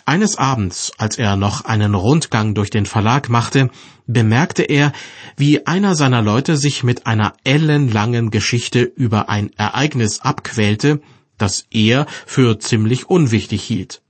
Eines 0.07 0.37
Abends, 0.37 0.93
als 0.99 1.19
er 1.19 1.37
noch 1.37 1.65
einen 1.65 1.95
Rundgang 1.95 2.55
durch 2.55 2.71
den 2.71 2.87
Verlag 2.87 3.29
machte, 3.29 3.71
bemerkte 4.07 4.63
er, 4.63 4.93
wie 5.37 5.67
einer 5.67 5.97
seiner 5.97 6.23
Leute 6.23 6.57
sich 6.57 6.85
mit 6.85 7.07
einer 7.07 7.35
ellenlangen 7.45 8.31
Geschichte 8.31 8.83
über 8.83 9.29
ein 9.29 9.51
Ereignis 9.57 10.21
abquälte, 10.21 11.01
das 11.39 11.67
er 11.71 12.07
für 12.25 12.59
ziemlich 12.59 13.11
unwichtig 13.11 13.63
hielt. 13.63 14.01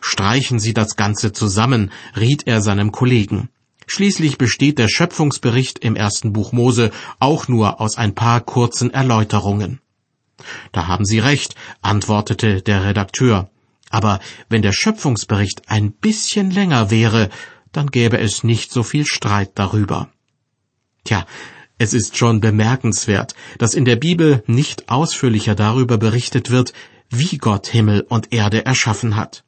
Streichen 0.00 0.60
Sie 0.60 0.72
das 0.72 0.96
Ganze 0.96 1.32
zusammen, 1.32 1.90
riet 2.16 2.46
er 2.46 2.62
seinem 2.62 2.92
Kollegen. 2.92 3.50
Schließlich 3.86 4.38
besteht 4.38 4.78
der 4.78 4.88
Schöpfungsbericht 4.88 5.78
im 5.80 5.96
ersten 5.96 6.32
Buch 6.32 6.52
Mose 6.52 6.90
auch 7.18 7.48
nur 7.48 7.80
aus 7.80 7.96
ein 7.96 8.14
paar 8.14 8.40
kurzen 8.40 8.92
Erläuterungen. 8.92 9.80
Da 10.72 10.86
haben 10.86 11.04
Sie 11.04 11.18
recht, 11.18 11.54
antwortete 11.82 12.62
der 12.62 12.84
Redakteur. 12.84 13.50
Aber 13.90 14.20
wenn 14.48 14.62
der 14.62 14.72
Schöpfungsbericht 14.72 15.68
ein 15.68 15.92
bisschen 15.92 16.50
länger 16.50 16.90
wäre, 16.90 17.30
dann 17.72 17.88
gäbe 17.88 18.18
es 18.18 18.44
nicht 18.44 18.72
so 18.72 18.82
viel 18.82 19.06
Streit 19.06 19.52
darüber. 19.54 20.08
Tja, 21.04 21.26
es 21.76 21.92
ist 21.92 22.16
schon 22.16 22.40
bemerkenswert, 22.40 23.34
dass 23.58 23.74
in 23.74 23.84
der 23.84 23.96
Bibel 23.96 24.42
nicht 24.46 24.88
ausführlicher 24.88 25.54
darüber 25.54 25.98
berichtet 25.98 26.50
wird, 26.50 26.72
wie 27.10 27.38
Gott 27.38 27.66
Himmel 27.66 28.06
und 28.08 28.32
Erde 28.32 28.64
erschaffen 28.64 29.16
hat. 29.16 29.44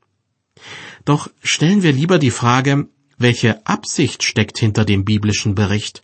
Doch 1.04 1.30
stellen 1.42 1.82
wir 1.82 1.92
lieber 1.92 2.18
die 2.18 2.32
Frage, 2.32 2.88
welche 3.18 3.66
Absicht 3.66 4.22
steckt 4.22 4.58
hinter 4.58 4.84
dem 4.84 5.04
biblischen 5.04 5.54
Bericht? 5.54 6.02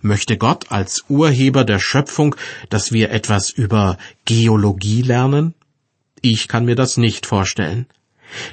Möchte 0.00 0.36
Gott 0.36 0.70
als 0.70 1.04
Urheber 1.08 1.64
der 1.64 1.78
Schöpfung, 1.78 2.36
dass 2.68 2.92
wir 2.92 3.10
etwas 3.10 3.50
über 3.50 3.98
Geologie 4.24 5.02
lernen? 5.02 5.54
Ich 6.20 6.48
kann 6.48 6.64
mir 6.64 6.76
das 6.76 6.96
nicht 6.96 7.26
vorstellen. 7.26 7.86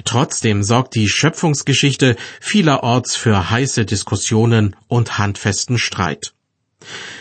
Trotzdem 0.04 0.62
sorgt 0.62 0.94
die 0.94 1.08
Schöpfungsgeschichte 1.08 2.16
vielerorts 2.40 3.16
für 3.16 3.50
heiße 3.50 3.84
Diskussionen 3.84 4.76
und 4.88 5.18
handfesten 5.18 5.78
Streit. 5.78 6.32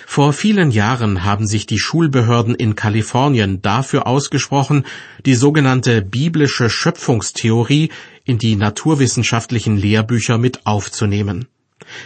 Vor 0.06 0.34
vielen 0.34 0.72
Jahren 0.72 1.24
haben 1.24 1.48
sich 1.48 1.66
die 1.66 1.80
Schulbehörden 1.80 2.56
in 2.56 2.76
Kalifornien 2.76 3.62
dafür 3.62 4.08
ausgesprochen, 4.08 4.86
die 5.26 5.36
sogenannte 5.36 6.02
biblische 6.02 6.70
Schöpfungstheorie 6.70 7.90
in 8.26 8.38
die 8.38 8.56
naturwissenschaftlichen 8.56 9.78
Lehrbücher 9.78 10.38
mit 10.38 10.66
aufzunehmen. 10.66 11.48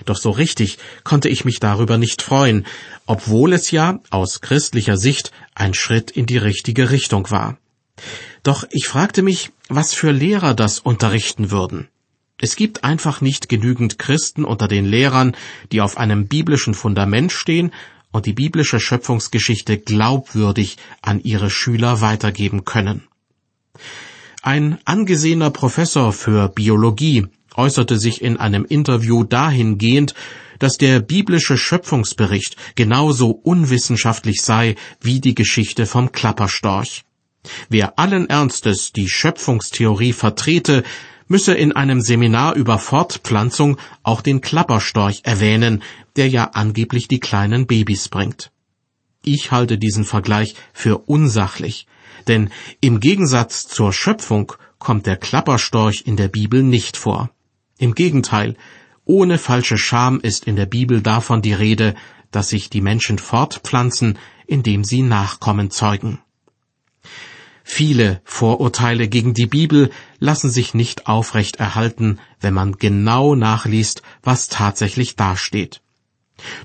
Doch 0.06 0.18
so 0.18 0.32
richtig 0.32 0.78
konnte 1.04 1.30
ich 1.30 1.46
mich 1.46 1.60
darüber 1.60 1.98
nicht 1.98 2.22
freuen, 2.22 2.66
obwohl 3.06 3.54
es 3.54 3.72
ja 3.72 4.00
aus 4.10 4.42
christlicher 4.42 4.98
Sicht 4.98 5.32
ein 5.56 5.74
Schritt 5.74 6.12
in 6.12 6.26
die 6.26 6.38
richtige 6.38 6.90
Richtung 6.90 7.30
war. 7.30 7.58
Doch 8.44 8.64
ich 8.72 8.88
fragte 8.88 9.22
mich, 9.22 9.52
was 9.70 9.94
für 9.94 10.12
Lehrer 10.12 10.54
das 10.54 10.80
unterrichten 10.80 11.52
würden. 11.52 11.90
Es 12.40 12.56
gibt 12.56 12.84
einfach 12.84 13.22
nicht 13.22 13.50
genügend 13.50 13.98
Christen 13.98 14.46
unter 14.46 14.68
den 14.68 14.86
Lehrern, 14.86 15.36
die 15.72 15.82
auf 15.82 15.98
einem 15.98 16.28
biblischen 16.28 16.76
Fundament 16.76 17.32
stehen 17.32 17.72
und 18.12 18.26
die 18.26 18.34
biblische 18.34 18.80
Schöpfungsgeschichte 18.80 19.78
glaubwürdig 19.78 20.78
an 21.02 21.20
ihre 21.22 21.50
Schüler 21.50 22.02
weitergeben 22.02 22.64
können. 22.64 23.08
Ein 24.44 24.78
angesehener 24.86 25.50
Professor 25.50 26.14
für 26.14 26.48
Biologie 26.50 27.26
äußerte 27.56 27.98
sich 27.98 28.22
in 28.22 28.38
einem 28.38 28.66
Interview 28.66 29.24
dahingehend, 29.24 30.14
dass 30.60 30.78
der 30.78 31.00
biblische 31.00 31.58
Schöpfungsbericht 31.58 32.56
genauso 32.76 33.32
unwissenschaftlich 33.32 34.42
sei 34.42 34.76
wie 35.02 35.20
die 35.20 35.36
Geschichte 35.36 35.86
vom 35.86 36.12
Klapperstorch. 36.12 37.04
Wer 37.70 37.98
allen 37.98 38.30
Ernstes 38.30 38.94
die 38.94 39.10
Schöpfungstheorie 39.10 40.14
vertrete, 40.14 40.84
müsse 41.28 41.54
in 41.54 41.72
einem 41.72 42.02
Seminar 42.02 42.56
über 42.56 42.80
Fortpflanzung 42.80 43.78
auch 44.04 44.22
den 44.22 44.42
Klapperstorch 44.42 45.22
erwähnen, 45.24 45.84
der 46.16 46.30
ja 46.30 46.52
angeblich 46.54 47.08
die 47.08 47.20
kleinen 47.20 47.68
Babys 47.68 48.10
bringt. 48.10 48.52
Ich 49.24 49.52
halte 49.52 49.78
diesen 49.78 50.06
Vergleich 50.06 50.56
für 50.74 50.98
unsachlich, 51.00 51.88
denn 52.28 52.50
im 52.82 53.00
Gegensatz 53.00 53.68
zur 53.68 53.94
Schöpfung 53.94 54.54
kommt 54.80 55.06
der 55.06 55.18
Klapperstorch 55.18 56.04
in 56.06 56.16
der 56.16 56.28
Bibel 56.28 56.64
nicht 56.64 56.98
vor. 56.98 57.30
Im 57.78 57.94
Gegenteil, 57.94 58.56
Ohne 59.10 59.38
falsche 59.38 59.78
Scham 59.78 60.20
ist 60.20 60.48
in 60.48 60.58
der 60.58 60.66
Bibel 60.66 61.02
davon 61.02 61.42
die 61.42 61.54
Rede, 61.54 61.96
dass 62.30 62.50
sich 62.50 62.70
die 62.70 62.82
Menschen 62.82 63.20
fortpflanzen, 63.20 64.20
indem 64.48 64.84
sie 64.84 65.02
Nachkommen 65.02 65.72
zeugen. 65.72 66.20
Viele 67.70 68.22
Vorurteile 68.24 69.10
gegen 69.10 69.34
die 69.34 69.46
Bibel 69.46 69.92
lassen 70.20 70.50
sich 70.50 70.74
nicht 70.74 71.06
aufrecht 71.06 71.58
erhalten, 71.58 72.18
wenn 72.40 72.54
man 72.54 72.78
genau 72.78 73.36
nachliest, 73.36 74.04
was 74.24 74.48
tatsächlich 74.48 75.18
dasteht. 75.18 75.82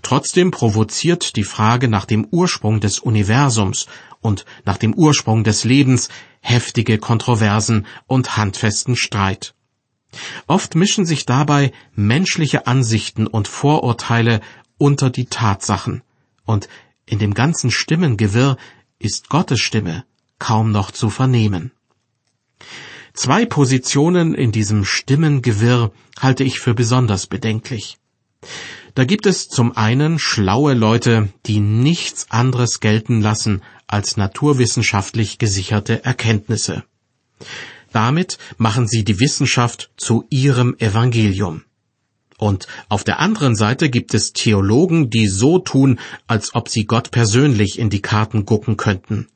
Trotzdem 0.02 0.52
provoziert 0.52 1.34
die 1.34 1.42
Frage 1.42 1.88
nach 1.88 2.04
dem 2.04 2.24
Ursprung 2.30 2.78
des 2.78 3.00
Universums 3.00 3.86
und 4.20 4.44
nach 4.64 4.76
dem 4.76 4.94
Ursprung 4.94 5.42
des 5.42 5.64
Lebens 5.64 6.08
heftige 6.40 6.98
Kontroversen 6.98 7.84
und 8.06 8.36
handfesten 8.36 8.94
Streit. 8.94 9.54
Oft 10.46 10.76
mischen 10.76 11.04
sich 11.04 11.26
dabei 11.26 11.72
menschliche 11.96 12.68
Ansichten 12.68 13.26
und 13.26 13.48
Vorurteile 13.48 14.40
unter 14.78 15.10
die 15.10 15.26
Tatsachen, 15.26 16.02
und 16.44 16.68
in 17.06 17.18
dem 17.18 17.34
ganzen 17.34 17.72
Stimmengewirr 17.72 18.56
ist 19.00 19.28
Gottes 19.28 19.58
Stimme 19.58 20.04
kaum 20.42 20.72
noch 20.72 20.90
zu 20.90 21.08
vernehmen. 21.08 21.70
Zwei 23.14 23.46
Positionen 23.46 24.34
in 24.34 24.50
diesem 24.50 24.84
Stimmengewirr 24.84 25.92
halte 26.18 26.42
ich 26.42 26.58
für 26.58 26.74
besonders 26.74 27.28
bedenklich. 27.28 27.98
Da 28.96 29.04
gibt 29.04 29.26
es 29.26 29.48
zum 29.48 29.76
einen 29.76 30.18
schlaue 30.18 30.74
Leute, 30.74 31.28
die 31.46 31.60
nichts 31.60 32.26
anderes 32.30 32.80
gelten 32.80 33.20
lassen 33.20 33.62
als 33.86 34.16
naturwissenschaftlich 34.16 35.38
gesicherte 35.38 36.04
Erkenntnisse. 36.04 36.82
Damit 37.92 38.38
machen 38.58 38.88
sie 38.88 39.04
die 39.04 39.20
Wissenschaft 39.20 39.92
zu 39.96 40.24
ihrem 40.28 40.74
Evangelium. 40.78 41.62
Und 42.36 42.66
auf 42.88 43.04
der 43.04 43.20
anderen 43.20 43.54
Seite 43.54 43.90
gibt 43.90 44.12
es 44.12 44.32
Theologen, 44.32 45.08
die 45.08 45.28
so 45.28 45.60
tun, 45.60 46.00
als 46.26 46.56
ob 46.56 46.68
sie 46.68 46.86
Gott 46.86 47.12
persönlich 47.12 47.78
in 47.78 47.90
die 47.90 48.02
Karten 48.02 48.44
gucken 48.44 48.76
könnten. 48.76 49.28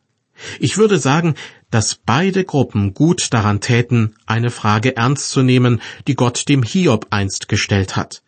Ich 0.61 0.77
würde 0.77 0.99
sagen, 0.99 1.35
dass 1.71 1.95
beide 1.95 2.45
Gruppen 2.45 2.95
gut 2.95 3.33
daran 3.33 3.61
täten, 3.61 4.15
eine 4.27 4.51
Frage 4.51 4.97
ernst 4.97 5.31
zu 5.31 5.43
nehmen, 5.43 5.81
die 6.07 6.15
Gott 6.15 6.49
dem 6.49 6.63
Hiob 6.63 7.09
einst 7.11 7.49
gestellt 7.49 7.97
hat. 7.97 8.23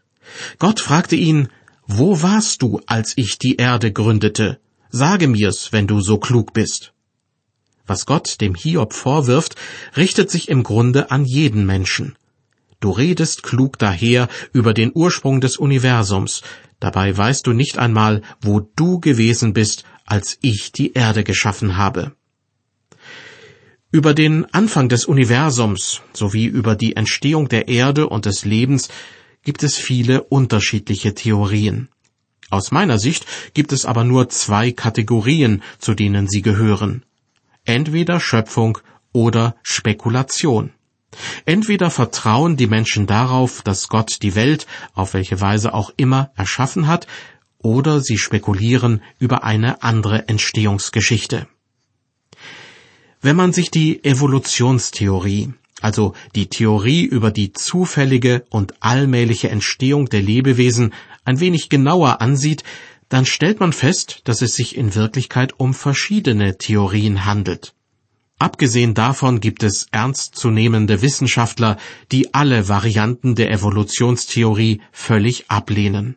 Gott 0.59 0.81
fragte 0.81 1.17
ihn, 1.17 1.49
Wo 1.87 2.23
warst 2.23 2.63
du, 2.63 2.81
als 2.87 3.13
ich 3.17 3.39
die 3.39 3.57
Erde 3.57 3.93
gründete? 3.93 4.59
Sage 4.91 5.29
mir's, 5.29 5.73
wenn 5.73 5.87
du 5.87 6.01
so 6.01 6.19
klug 6.19 6.53
bist. 6.53 6.93
Was 7.87 8.05
Gott 8.05 8.41
dem 8.41 8.55
Hiob 8.55 8.93
vorwirft, 8.93 9.57
richtet 9.97 10.31
sich 10.31 10.49
im 10.49 10.63
Grunde 10.63 11.11
an 11.11 11.25
jeden 11.25 11.65
Menschen. 11.65 12.17
Du 12.81 12.91
redest 12.91 13.43
klug 13.43 13.79
daher 13.79 14.29
über 14.53 14.73
den 14.73 14.93
Ursprung 14.95 15.41
des 15.41 15.57
Universums, 15.57 16.43
dabei 16.81 17.17
weißt 17.17 17.47
du 17.47 17.53
nicht 17.53 17.79
einmal, 17.79 18.23
wo 18.41 18.61
du 18.61 19.01
gewesen 19.01 19.53
bist, 19.53 19.85
als 20.09 20.39
ich 20.41 20.73
die 20.73 20.95
Erde 20.95 21.23
geschaffen 21.23 21.77
habe. 21.77 22.13
Über 23.91 24.15
den 24.15 24.47
Anfang 24.53 24.89
des 24.89 25.05
Universums 25.05 26.01
sowie 26.13 26.47
über 26.47 26.77
die 26.77 26.97
Entstehung 26.97 27.49
der 27.49 27.69
Erde 27.69 28.09
und 28.09 28.25
des 28.25 28.45
Lebens 28.45 28.89
gibt 29.45 29.63
es 29.63 29.77
viele 29.77 30.25
unterschiedliche 30.25 31.15
Theorien. 31.15 31.89
Aus 32.51 32.71
meiner 32.71 32.99
Sicht 32.99 33.27
gibt 33.53 33.73
es 33.73 33.85
aber 33.85 34.05
nur 34.05 34.31
zwei 34.31 34.73
Kategorien, 34.73 35.63
zu 35.79 35.95
denen 35.95 36.27
sie 36.27 36.43
gehören. 36.43 37.05
Entweder 37.65 38.21
Schöpfung 38.21 38.79
oder 39.13 39.57
Spekulation. 39.63 40.73
Entweder 41.45 41.91
vertrauen 41.91 42.57
die 42.57 42.67
Menschen 42.67 43.07
darauf, 43.07 43.63
dass 43.63 43.89
Gott 43.89 44.23
die 44.23 44.35
Welt, 44.35 44.67
auf 44.95 45.15
welche 45.15 45.41
Weise 45.41 45.75
auch 45.75 45.93
immer, 45.97 46.31
erschaffen 46.37 46.87
hat, 46.87 47.07
oder 47.63 48.01
sie 48.01 48.19
spekulieren 48.19 49.03
über 49.19 49.45
eine 49.45 49.83
andere 49.83 50.29
Entstehungsgeschichte. 50.29 51.49
Wenn 53.21 53.37
man 53.37 53.53
sich 53.53 53.71
die 53.71 54.05
Evolutionstheorie 54.05 55.53
also 55.81 56.15
die 56.35 56.49
Theorie 56.49 57.05
über 57.05 57.31
die 57.31 57.53
zufällige 57.53 58.45
und 58.51 58.75
allmähliche 58.81 59.49
Entstehung 59.49 60.09
der 60.09 60.23
Lebewesen, 60.23 60.93
ein 61.25 61.41
wenig 61.41 61.69
genauer 61.69 62.21
ansieht, 62.21 62.65
dann 63.09 63.25
stellt 63.25 63.61
man 63.61 63.73
fest, 63.73 64.23
dass 64.25 64.43
es 64.43 64.55
sich 64.55 64.77
in 64.77 64.95
Wirklichkeit 64.95 65.59
um 65.59 65.75
verschiedene 65.75 66.59
Theorien 66.59 67.25
handelt. 67.25 67.75
Abgesehen 68.39 68.95
davon 68.95 69.41
gibt 69.41 69.63
es 69.63 69.89
ernstzunehmende 69.91 71.03
Wissenschaftler, 71.03 71.77
die 72.13 72.35
alle 72.35 72.69
Varianten 72.69 73.35
der 73.35 73.51
Evolutionstheorie 73.51 74.81
völlig 74.93 75.51
ablehnen. 75.51 76.17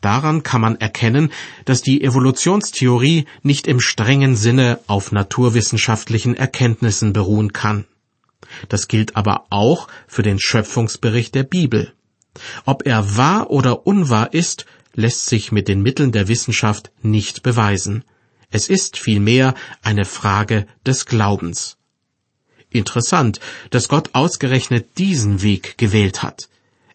Daran 0.00 0.42
kann 0.42 0.60
man 0.60 0.76
erkennen, 0.76 1.32
dass 1.64 1.82
die 1.82 2.02
Evolutionstheorie 2.02 3.26
nicht 3.42 3.66
im 3.66 3.80
strengen 3.80 4.36
Sinne 4.36 4.80
auf 4.86 5.12
naturwissenschaftlichen 5.12 6.36
Erkenntnissen 6.36 7.12
beruhen 7.12 7.52
kann. 7.52 7.86
Das 8.68 8.88
gilt 8.88 9.16
aber 9.16 9.46
auch 9.50 9.88
für 10.06 10.22
den 10.22 10.38
Schöpfungsbericht 10.38 11.34
der 11.34 11.44
Bibel. 11.44 11.92
Ob 12.64 12.86
er 12.86 13.16
wahr 13.16 13.50
oder 13.50 13.86
unwahr 13.86 14.32
ist, 14.32 14.66
lässt 14.94 15.26
sich 15.26 15.52
mit 15.52 15.68
den 15.68 15.82
Mitteln 15.82 16.12
der 16.12 16.28
Wissenschaft 16.28 16.90
nicht 17.02 17.42
beweisen. 17.42 18.04
Es 18.50 18.68
ist 18.68 18.98
vielmehr 18.98 19.54
eine 19.82 20.04
Frage 20.04 20.66
des 20.84 21.06
Glaubens. 21.06 21.78
Interessant, 22.70 23.40
dass 23.70 23.88
Gott 23.88 24.10
ausgerechnet 24.14 24.98
diesen 24.98 25.42
Weg 25.42 25.78
gewählt 25.78 26.22
hat. 26.22 26.48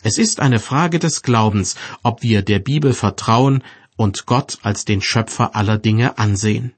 Es 0.07 0.17
ist 0.17 0.39
eine 0.39 0.59
Frage 0.59 0.99
des 0.99 1.21
Glaubens, 1.21 1.75
ob 2.01 2.23
wir 2.23 2.41
der 2.41 2.59
Bibel 2.59 2.93
vertrauen 2.93 3.61
und 3.97 4.25
Gott 4.25 4.57
als 4.61 4.85
den 4.85 5.01
Schöpfer 5.01 5.53
aller 5.53 5.77
Dinge 5.77 6.17
ansehen. 6.17 6.73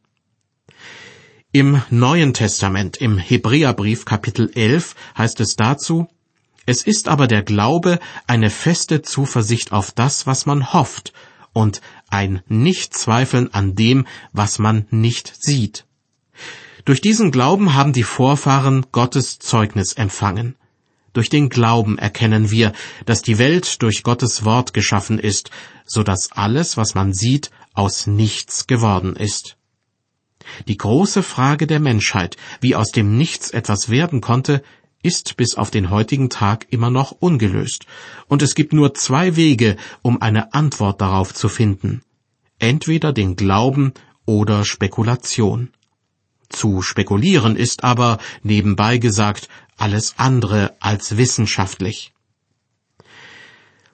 Im 1.52 1.80
Neuen 1.92 2.34
Testament, 2.34 2.98
im 2.98 3.20
Hebräerbrief 3.20 4.04
Kapitel 4.04 4.50
11 4.56 4.96
heißt 5.16 5.42
es 5.42 5.56
dazu, 5.56 6.08
es 6.66 6.82
ist 6.82 7.08
aber 7.08 7.28
der 7.28 7.44
Glaube 7.44 8.00
eine 8.26 8.50
feste 8.50 9.04
Zuversicht 9.04 9.74
auf 9.74 9.92
das, 9.92 10.26
was 10.26 10.48
man 10.48 10.74
hofft, 10.74 11.14
und 11.54 11.82
ein 12.10 12.42
Nichtzweifeln 12.48 13.54
an 13.54 13.76
dem, 13.76 14.08
was 14.34 14.58
man 14.58 14.88
nicht 14.90 15.32
sieht. 15.40 15.86
Durch 16.84 17.00
diesen 17.00 17.30
Glauben 17.30 17.76
haben 17.76 17.94
die 17.94 18.02
Vorfahren 18.02 18.88
Gottes 18.92 19.38
Zeugnis 19.38 19.94
empfangen. 19.94 20.56
Durch 21.20 21.28
den 21.28 21.50
Glauben 21.50 21.98
erkennen 21.98 22.50
wir, 22.50 22.72
dass 23.06 23.22
die 23.22 23.40
Welt 23.40 23.82
durch 23.82 24.04
Gottes 24.04 24.46
Wort 24.46 24.74
geschaffen 24.74 25.20
ist, 25.20 25.52
so 25.86 26.02
dass 26.02 26.32
alles, 26.32 26.78
was 26.78 26.96
man 26.96 27.12
sieht, 27.12 27.52
aus 27.74 28.08
nichts 28.08 28.68
geworden 28.68 29.18
ist. 29.18 29.58
Die 30.70 30.78
große 30.78 31.22
Frage 31.22 31.68
der 31.68 31.82
Menschheit, 31.82 32.38
wie 32.62 32.74
aus 32.74 32.92
dem 32.92 33.18
Nichts 33.18 33.52
etwas 33.52 33.90
werden 33.90 34.22
konnte, 34.22 34.64
ist 35.04 35.36
bis 35.36 35.56
auf 35.56 35.72
den 35.72 35.90
heutigen 35.90 36.30
Tag 36.30 36.68
immer 36.70 36.90
noch 36.90 37.12
ungelöst, 37.12 37.86
und 38.28 38.42
es 38.42 38.56
gibt 38.56 38.72
nur 38.72 38.94
zwei 38.94 39.36
Wege, 39.36 39.76
um 40.02 40.22
eine 40.22 40.54
Antwort 40.54 41.02
darauf 41.02 41.34
zu 41.34 41.50
finden. 41.50 42.02
Entweder 42.60 43.12
den 43.12 43.36
Glauben 43.36 43.92
oder 44.26 44.64
Spekulation. 44.64 45.74
Zu 46.50 46.82
spekulieren 46.82 47.56
ist 47.56 47.84
aber, 47.84 48.18
nebenbei 48.44 48.98
gesagt, 48.98 49.48
alles 49.78 50.16
andere 50.18 50.76
als 50.80 51.18
wissenschaftlich. 51.18 52.12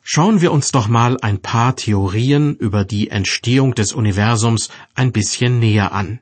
Schauen 0.02 0.40
wir 0.40 0.52
uns 0.52 0.72
doch 0.72 0.88
mal 0.88 1.18
ein 1.22 1.42
paar 1.42 1.76
Theorien 1.76 2.56
über 2.56 2.86
die 2.86 3.10
Entstehung 3.10 3.74
des 3.74 3.92
Universums 3.92 4.70
ein 4.94 5.12
bisschen 5.12 5.60
näher 5.60 5.94
an. 5.94 6.20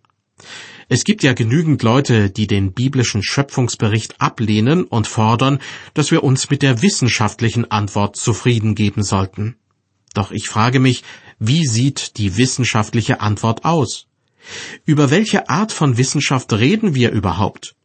Es 0.90 1.04
gibt 1.04 1.24
ja 1.24 1.34
genügend 1.34 1.84
Leute, 1.84 2.30
die 2.30 2.48
den 2.48 2.74
biblischen 2.74 3.24
Schöpfungsbericht 3.24 4.22
ablehnen 4.22 4.84
und 4.86 5.08
fordern, 5.08 5.60
dass 5.94 6.12
wir 6.12 6.24
uns 6.24 6.50
mit 6.50 6.62
der 6.62 6.82
wissenschaftlichen 6.82 7.72
Antwort 7.72 8.16
zufrieden 8.16 8.76
geben 8.76 9.04
sollten. 9.04 9.58
Doch 10.14 10.32
ich 10.32 10.48
frage 10.48 10.80
mich, 10.80 11.04
wie 11.40 11.66
sieht 11.66 12.18
die 12.18 12.38
wissenschaftliche 12.38 13.22
Antwort 13.22 13.66
aus? 13.66 14.08
Über 14.86 15.12
welche 15.12 15.50
Art 15.50 15.72
von 15.72 15.98
Wissenschaft 15.98 16.52
reden 16.54 16.96
wir 16.96 17.12
überhaupt? 17.12 17.76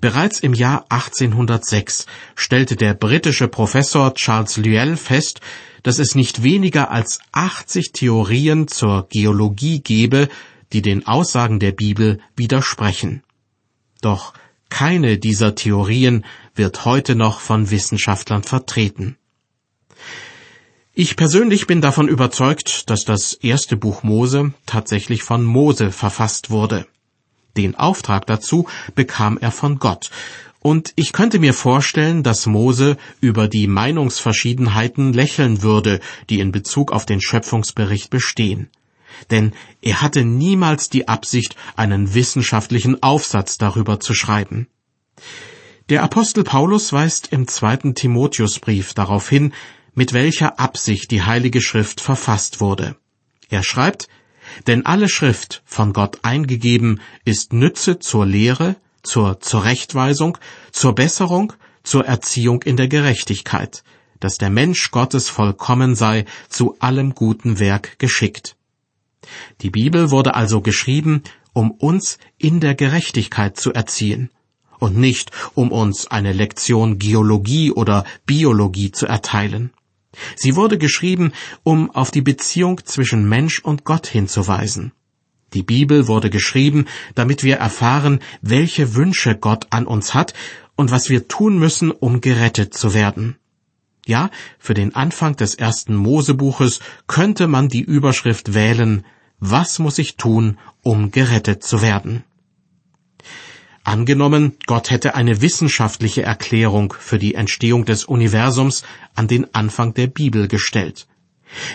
Bereits 0.00 0.40
im 0.40 0.54
Jahr 0.54 0.86
1806 0.88 2.06
stellte 2.34 2.76
der 2.76 2.94
britische 2.94 3.48
Professor 3.48 4.14
Charles 4.14 4.56
Lyell 4.56 4.96
fest, 4.96 5.40
dass 5.82 5.98
es 5.98 6.14
nicht 6.14 6.42
weniger 6.42 6.90
als 6.90 7.20
80 7.32 7.92
Theorien 7.92 8.68
zur 8.68 9.06
Geologie 9.08 9.80
gebe, 9.80 10.28
die 10.72 10.82
den 10.82 11.06
Aussagen 11.06 11.60
der 11.60 11.72
Bibel 11.72 12.20
widersprechen. 12.36 13.22
Doch 14.00 14.32
keine 14.68 15.18
dieser 15.18 15.54
Theorien 15.54 16.24
wird 16.54 16.84
heute 16.84 17.14
noch 17.14 17.40
von 17.40 17.70
Wissenschaftlern 17.70 18.42
vertreten. 18.42 19.16
Ich 20.98 21.14
persönlich 21.14 21.66
bin 21.66 21.82
davon 21.82 22.08
überzeugt, 22.08 22.88
dass 22.88 23.04
das 23.04 23.34
erste 23.34 23.76
Buch 23.76 24.02
Mose 24.02 24.54
tatsächlich 24.64 25.22
von 25.22 25.44
Mose 25.44 25.92
verfasst 25.92 26.48
wurde. 26.48 26.86
Den 27.54 27.74
Auftrag 27.74 28.24
dazu 28.24 28.66
bekam 28.94 29.36
er 29.36 29.50
von 29.50 29.78
Gott, 29.78 30.10
Und 30.60 30.94
ich 30.96 31.12
könnte 31.12 31.38
mir 31.38 31.52
vorstellen, 31.52 32.22
dass 32.22 32.46
Mose 32.46 32.96
über 33.20 33.46
die 33.46 33.66
Meinungsverschiedenheiten 33.66 35.12
lächeln 35.12 35.60
würde, 35.60 36.00
die 36.30 36.40
in 36.40 36.50
Bezug 36.50 36.92
auf 36.92 37.04
den 37.04 37.20
Schöpfungsbericht 37.20 38.08
bestehen. 38.08 38.70
Denn 39.30 39.52
er 39.82 40.00
hatte 40.00 40.24
niemals 40.24 40.88
die 40.88 41.08
Absicht, 41.08 41.56
einen 41.76 42.14
wissenschaftlichen 42.14 43.02
Aufsatz 43.02 43.58
darüber 43.58 44.00
zu 44.00 44.14
schreiben. 44.14 44.66
Der 45.90 46.02
Apostel 46.02 46.42
Paulus 46.42 46.90
weist 46.90 47.32
im 47.32 47.46
zweiten 47.48 47.94
Timotheusbrief 47.94 48.94
darauf 48.94 49.28
hin, 49.28 49.52
mit 49.96 50.12
welcher 50.12 50.60
Absicht 50.60 51.10
die 51.10 51.22
Heilige 51.22 51.60
Schrift 51.60 52.00
verfasst 52.00 52.60
wurde. 52.60 52.96
Er 53.48 53.64
schreibt, 53.64 54.08
denn 54.66 54.86
alle 54.86 55.08
Schrift, 55.08 55.62
von 55.64 55.92
Gott 55.92 56.20
eingegeben, 56.22 57.00
ist 57.24 57.52
Nütze 57.52 57.98
zur 57.98 58.26
Lehre, 58.26 58.76
zur 59.02 59.40
Zurechtweisung, 59.40 60.38
zur 60.70 60.94
Besserung, 60.94 61.54
zur 61.82 62.04
Erziehung 62.04 62.62
in 62.62 62.76
der 62.76 62.88
Gerechtigkeit, 62.88 63.82
dass 64.20 64.36
der 64.36 64.50
Mensch 64.50 64.90
Gottes 64.90 65.28
vollkommen 65.28 65.94
sei, 65.94 66.26
zu 66.48 66.76
allem 66.78 67.14
guten 67.14 67.58
Werk 67.58 67.98
geschickt. 67.98 68.56
Die 69.62 69.70
Bibel 69.70 70.10
wurde 70.10 70.34
also 70.34 70.60
geschrieben, 70.60 71.22
um 71.52 71.70
uns 71.70 72.18
in 72.36 72.60
der 72.60 72.74
Gerechtigkeit 72.74 73.56
zu 73.56 73.72
erziehen 73.72 74.30
und 74.78 74.96
nicht 74.96 75.30
um 75.54 75.72
uns 75.72 76.06
eine 76.06 76.32
Lektion 76.32 76.98
Geologie 76.98 77.72
oder 77.72 78.04
Biologie 78.26 78.92
zu 78.92 79.06
erteilen. 79.06 79.72
Sie 80.36 80.56
wurde 80.56 80.78
geschrieben, 80.78 81.32
um 81.62 81.90
auf 81.90 82.10
die 82.10 82.22
Beziehung 82.22 82.80
zwischen 82.84 83.28
Mensch 83.28 83.60
und 83.60 83.84
Gott 83.84 84.06
hinzuweisen. 84.06 84.92
Die 85.54 85.62
Bibel 85.62 86.08
wurde 86.08 86.30
geschrieben, 86.30 86.86
damit 87.14 87.42
wir 87.42 87.56
erfahren, 87.56 88.20
welche 88.42 88.94
Wünsche 88.94 89.36
Gott 89.36 89.66
an 89.70 89.86
uns 89.86 90.12
hat 90.12 90.34
und 90.76 90.90
was 90.90 91.08
wir 91.08 91.28
tun 91.28 91.58
müssen, 91.58 91.90
um 91.90 92.20
gerettet 92.20 92.74
zu 92.74 92.94
werden. 92.94 93.36
Ja, 94.06 94.30
für 94.58 94.74
den 94.74 94.94
Anfang 94.94 95.34
des 95.36 95.54
ersten 95.54 95.96
Mosebuches 95.96 96.80
könnte 97.06 97.48
man 97.48 97.68
die 97.68 97.82
Überschrift 97.82 98.54
wählen, 98.54 99.04
was 99.40 99.78
muss 99.78 99.98
ich 99.98 100.16
tun, 100.16 100.58
um 100.82 101.10
gerettet 101.10 101.62
zu 101.64 101.82
werden? 101.82 102.24
Angenommen, 103.86 104.56
Gott 104.66 104.90
hätte 104.90 105.14
eine 105.14 105.42
wissenschaftliche 105.42 106.24
Erklärung 106.24 106.92
für 106.98 107.20
die 107.20 107.36
Entstehung 107.36 107.84
des 107.84 108.04
Universums 108.04 108.82
an 109.14 109.28
den 109.28 109.54
Anfang 109.54 109.94
der 109.94 110.08
Bibel 110.08 110.48
gestellt. 110.48 111.06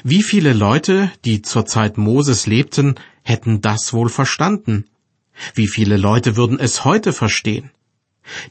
Wie 0.04 0.22
viele 0.22 0.52
Leute, 0.52 1.10
die 1.24 1.42
zur 1.42 1.66
Zeit 1.66 1.98
Moses 1.98 2.48
lebten, 2.48 2.96
hätten 3.24 3.62
das 3.62 3.94
wohl 3.94 4.10
verstanden? 4.10 4.90
Wie 5.56 5.70
viele 5.70 5.96
Leute 5.96 6.36
würden 6.36 6.60
es 6.60 6.84
heute 6.84 7.14
verstehen? 7.14 7.72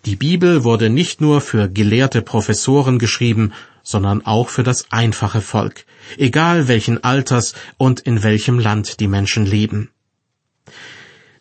Die 0.07 0.16
Bibel 0.16 0.64
wurde 0.64 0.88
nicht 0.88 1.20
nur 1.20 1.42
für 1.42 1.68
gelehrte 1.68 2.23
Professoren 2.23 2.99
geschrieben, 2.99 3.53
sondern 3.83 4.25
auch 4.25 4.49
für 4.49 4.62
das 4.62 4.90
einfache 4.90 5.42
Volk, 5.42 5.85
egal 6.16 6.66
welchen 6.66 7.05
Alters 7.05 7.53
und 7.77 8.01
in 8.01 8.23
welchem 8.23 8.59
Land 8.59 9.01
die 9.01 9.09
Menschen 9.09 9.44
leben. 9.44 9.90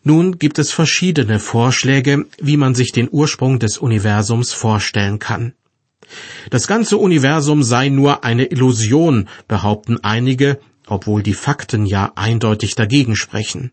Nun 0.02 0.38
gibt 0.38 0.58
es 0.58 0.72
verschiedene 0.72 1.38
Vorschläge, 1.38 2.26
wie 2.40 2.56
man 2.56 2.74
sich 2.74 2.92
den 2.92 3.08
Ursprung 3.10 3.58
des 3.58 3.78
Universums 3.78 4.52
vorstellen 4.52 5.18
kann. 5.18 5.52
Das 6.48 6.66
ganze 6.66 6.96
Universum 6.96 7.62
sei 7.62 7.88
nur 7.88 8.24
eine 8.24 8.46
Illusion, 8.46 9.28
behaupten 9.46 10.02
einige, 10.02 10.58
obwohl 10.86 11.22
die 11.22 11.34
Fakten 11.34 11.86
ja 11.86 12.12
eindeutig 12.16 12.74
dagegen 12.74 13.14
sprechen. 13.14 13.72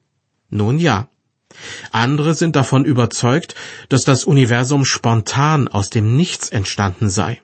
Nun 0.50 0.80
ja. 0.80 1.10
Andere 1.92 2.36
sind 2.36 2.56
davon 2.56 2.86
überzeugt, 2.86 3.56
dass 3.90 4.04
das 4.04 4.26
Universum 4.26 4.86
spontan 4.86 5.68
aus 5.68 5.90
dem 5.90 6.16
Nichts 6.16 6.50
entstanden 6.50 7.10
sei. 7.10 7.42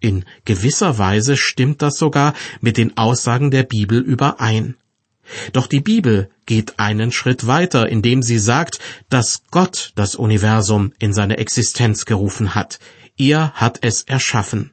In 0.00 0.24
gewisser 0.44 0.98
Weise 0.98 1.36
stimmt 1.36 1.80
das 1.82 1.96
sogar 1.96 2.34
mit 2.60 2.76
den 2.76 2.96
Aussagen 2.96 3.50
der 3.50 3.62
Bibel 3.62 4.00
überein. 4.00 4.76
Doch 5.52 5.66
die 5.66 5.80
Bibel 5.80 6.30
geht 6.46 6.78
einen 6.78 7.12
Schritt 7.12 7.46
weiter, 7.46 7.88
indem 7.88 8.22
sie 8.22 8.38
sagt, 8.38 8.78
dass 9.08 9.42
Gott 9.50 9.92
das 9.94 10.14
Universum 10.14 10.92
in 10.98 11.12
seine 11.12 11.38
Existenz 11.38 12.04
gerufen 12.04 12.54
hat. 12.54 12.78
Er 13.16 13.52
hat 13.52 13.78
es 13.82 14.02
erschaffen. 14.02 14.72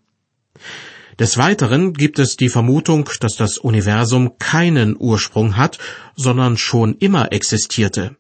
Des 1.20 1.38
Weiteren 1.38 1.94
gibt 1.94 2.20
es 2.20 2.38
die 2.38 2.50
Vermutung, 2.50 3.10
dass 3.20 3.36
das 3.36 3.58
Universum 3.58 4.38
keinen 4.38 4.96
Ursprung 4.98 5.58
hat, 5.58 5.80
sondern 6.16 6.58
schon 6.58 6.96
immer 6.96 7.32
existierte. 7.32 8.16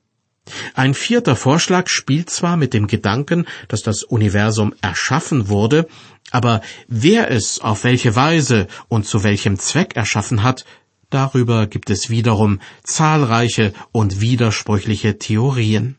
Ein 0.73 0.93
vierter 0.93 1.35
Vorschlag 1.35 1.89
spielt 1.89 2.29
zwar 2.29 2.57
mit 2.57 2.73
dem 2.73 2.87
Gedanken, 2.87 3.45
dass 3.67 3.83
das 3.83 4.03
Universum 4.03 4.73
erschaffen 4.81 5.49
wurde, 5.49 5.87
aber 6.31 6.61
wer 6.87 7.29
es 7.29 7.59
auf 7.59 7.83
welche 7.83 8.15
Weise 8.15 8.67
und 8.87 9.05
zu 9.05 9.23
welchem 9.23 9.59
Zweck 9.59 9.95
erschaffen 9.95 10.43
hat, 10.43 10.65
Darüber 11.09 11.67
gibt 11.67 11.89
es 11.89 12.09
wiederum 12.09 12.59
zahlreiche 12.83 13.73
und 13.93 14.19
widersprüchliche 14.19 15.17
Theorien. 15.17 15.95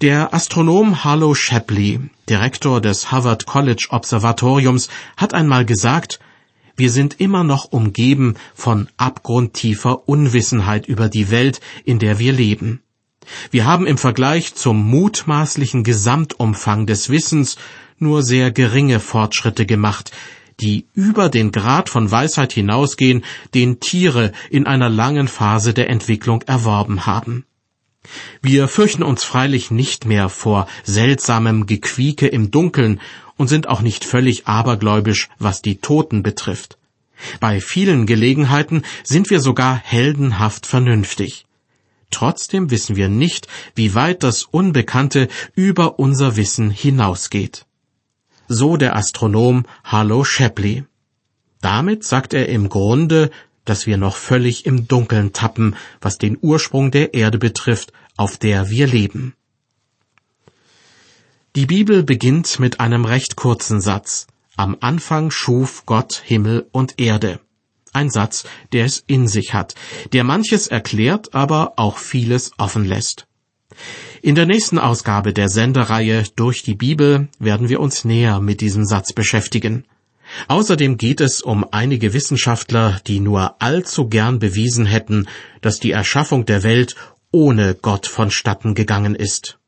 Der 0.00 0.32
Astronom 0.32 1.02
Harlow 1.04 1.34
Shapley, 1.34 2.00
Direktor 2.28 2.80
des 2.80 3.10
Harvard 3.10 3.46
College 3.46 3.88
Observatoriums, 3.90 4.88
hat 5.16 5.34
einmal 5.34 5.66
gesagt, 5.66 6.20
wir 6.76 6.90
sind 6.90 7.20
immer 7.20 7.42
noch 7.42 7.66
umgeben 7.66 8.36
von 8.54 8.88
abgrundtiefer 8.96 10.08
Unwissenheit 10.08 10.86
über 10.86 11.08
die 11.08 11.30
Welt, 11.30 11.60
in 11.84 11.98
der 11.98 12.18
wir 12.18 12.32
leben. 12.32 12.82
Wir 13.50 13.66
haben 13.66 13.86
im 13.86 13.98
Vergleich 13.98 14.54
zum 14.54 14.82
mutmaßlichen 14.88 15.84
Gesamtumfang 15.84 16.86
des 16.86 17.10
Wissens 17.10 17.56
nur 17.98 18.22
sehr 18.22 18.50
geringe 18.52 19.00
Fortschritte 19.00 19.66
gemacht, 19.66 20.12
die 20.60 20.86
über 20.94 21.28
den 21.28 21.52
Grad 21.52 21.88
von 21.88 22.10
Weisheit 22.10 22.52
hinausgehen, 22.52 23.24
den 23.54 23.80
Tiere 23.80 24.32
in 24.50 24.66
einer 24.66 24.88
langen 24.88 25.28
Phase 25.28 25.74
der 25.74 25.88
Entwicklung 25.88 26.42
erworben 26.42 27.06
haben. 27.06 27.44
Wir 28.42 28.68
fürchten 28.68 29.02
uns 29.02 29.24
freilich 29.24 29.70
nicht 29.70 30.06
mehr 30.06 30.28
vor 30.28 30.66
seltsamem 30.84 31.66
Gequieke 31.66 32.26
im 32.26 32.50
Dunkeln 32.50 33.00
und 33.36 33.48
sind 33.48 33.68
auch 33.68 33.82
nicht 33.82 34.04
völlig 34.04 34.46
abergläubisch, 34.46 35.28
was 35.38 35.62
die 35.62 35.76
Toten 35.76 36.22
betrifft. 36.22 36.78
Bei 37.38 37.60
vielen 37.60 38.06
Gelegenheiten 38.06 38.82
sind 39.04 39.28
wir 39.28 39.40
sogar 39.40 39.76
heldenhaft 39.76 40.66
vernünftig. 40.66 41.46
Trotzdem 42.10 42.70
wissen 42.70 42.96
wir 42.96 43.08
nicht, 43.08 43.46
wie 43.74 43.94
weit 43.94 44.22
das 44.22 44.42
Unbekannte 44.42 45.28
über 45.54 45.98
unser 45.98 46.36
Wissen 46.36 46.70
hinausgeht 46.70 47.66
so 48.50 48.76
der 48.76 48.96
Astronom 48.96 49.64
Harlow 49.84 50.24
Shapley. 50.24 50.84
Damit 51.60 52.02
sagt 52.02 52.34
er 52.34 52.48
im 52.48 52.68
Grunde, 52.68 53.30
dass 53.64 53.86
wir 53.86 53.96
noch 53.96 54.16
völlig 54.16 54.66
im 54.66 54.88
Dunkeln 54.88 55.32
tappen, 55.32 55.76
was 56.00 56.18
den 56.18 56.36
Ursprung 56.40 56.90
der 56.90 57.14
Erde 57.14 57.38
betrifft, 57.38 57.92
auf 58.16 58.38
der 58.38 58.68
wir 58.68 58.88
leben. 58.88 59.34
Die 61.54 61.66
Bibel 61.66 62.02
beginnt 62.02 62.58
mit 62.58 62.80
einem 62.80 63.04
recht 63.04 63.36
kurzen 63.36 63.80
Satz. 63.80 64.26
Am 64.56 64.76
Anfang 64.80 65.30
schuf 65.30 65.86
Gott 65.86 66.20
Himmel 66.24 66.66
und 66.72 66.98
Erde. 66.98 67.38
Ein 67.92 68.10
Satz, 68.10 68.44
der 68.72 68.84
es 68.84 69.04
in 69.06 69.28
sich 69.28 69.54
hat, 69.54 69.76
der 70.12 70.24
manches 70.24 70.66
erklärt, 70.66 71.34
aber 71.34 71.74
auch 71.76 71.98
vieles 71.98 72.50
offen 72.58 72.84
lässt. 72.84 73.26
In 74.22 74.34
der 74.34 74.46
nächsten 74.46 74.78
Ausgabe 74.78 75.32
der 75.32 75.48
Sendereihe 75.48 76.24
Durch 76.36 76.62
die 76.62 76.74
Bibel 76.74 77.28
werden 77.38 77.68
wir 77.68 77.80
uns 77.80 78.04
näher 78.04 78.40
mit 78.40 78.60
diesem 78.60 78.84
Satz 78.84 79.12
beschäftigen. 79.12 79.84
Außerdem 80.48 80.96
geht 80.96 81.20
es 81.20 81.42
um 81.42 81.66
einige 81.70 82.12
Wissenschaftler, 82.12 83.00
die 83.06 83.20
nur 83.20 83.60
allzu 83.60 84.08
gern 84.08 84.38
bewiesen 84.38 84.86
hätten, 84.86 85.26
dass 85.60 85.80
die 85.80 85.90
Erschaffung 85.90 86.46
der 86.46 86.62
Welt 86.62 86.94
ohne 87.32 87.74
Gott 87.74 88.06
vonstatten 88.06 88.74
gegangen 88.74 89.14
ist. 89.14 89.58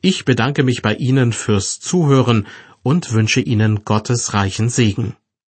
Ich 0.00 0.24
bedanke 0.24 0.64
mich 0.64 0.82
bei 0.82 0.94
Ihnen 0.94 1.32
fürs 1.32 1.78
Zuhören 1.78 2.46
und 2.82 3.12
wünsche 3.12 3.40
Ihnen 3.40 3.84
Gottes 3.84 4.34
reichen 4.34 4.68
Segen. 4.68 5.14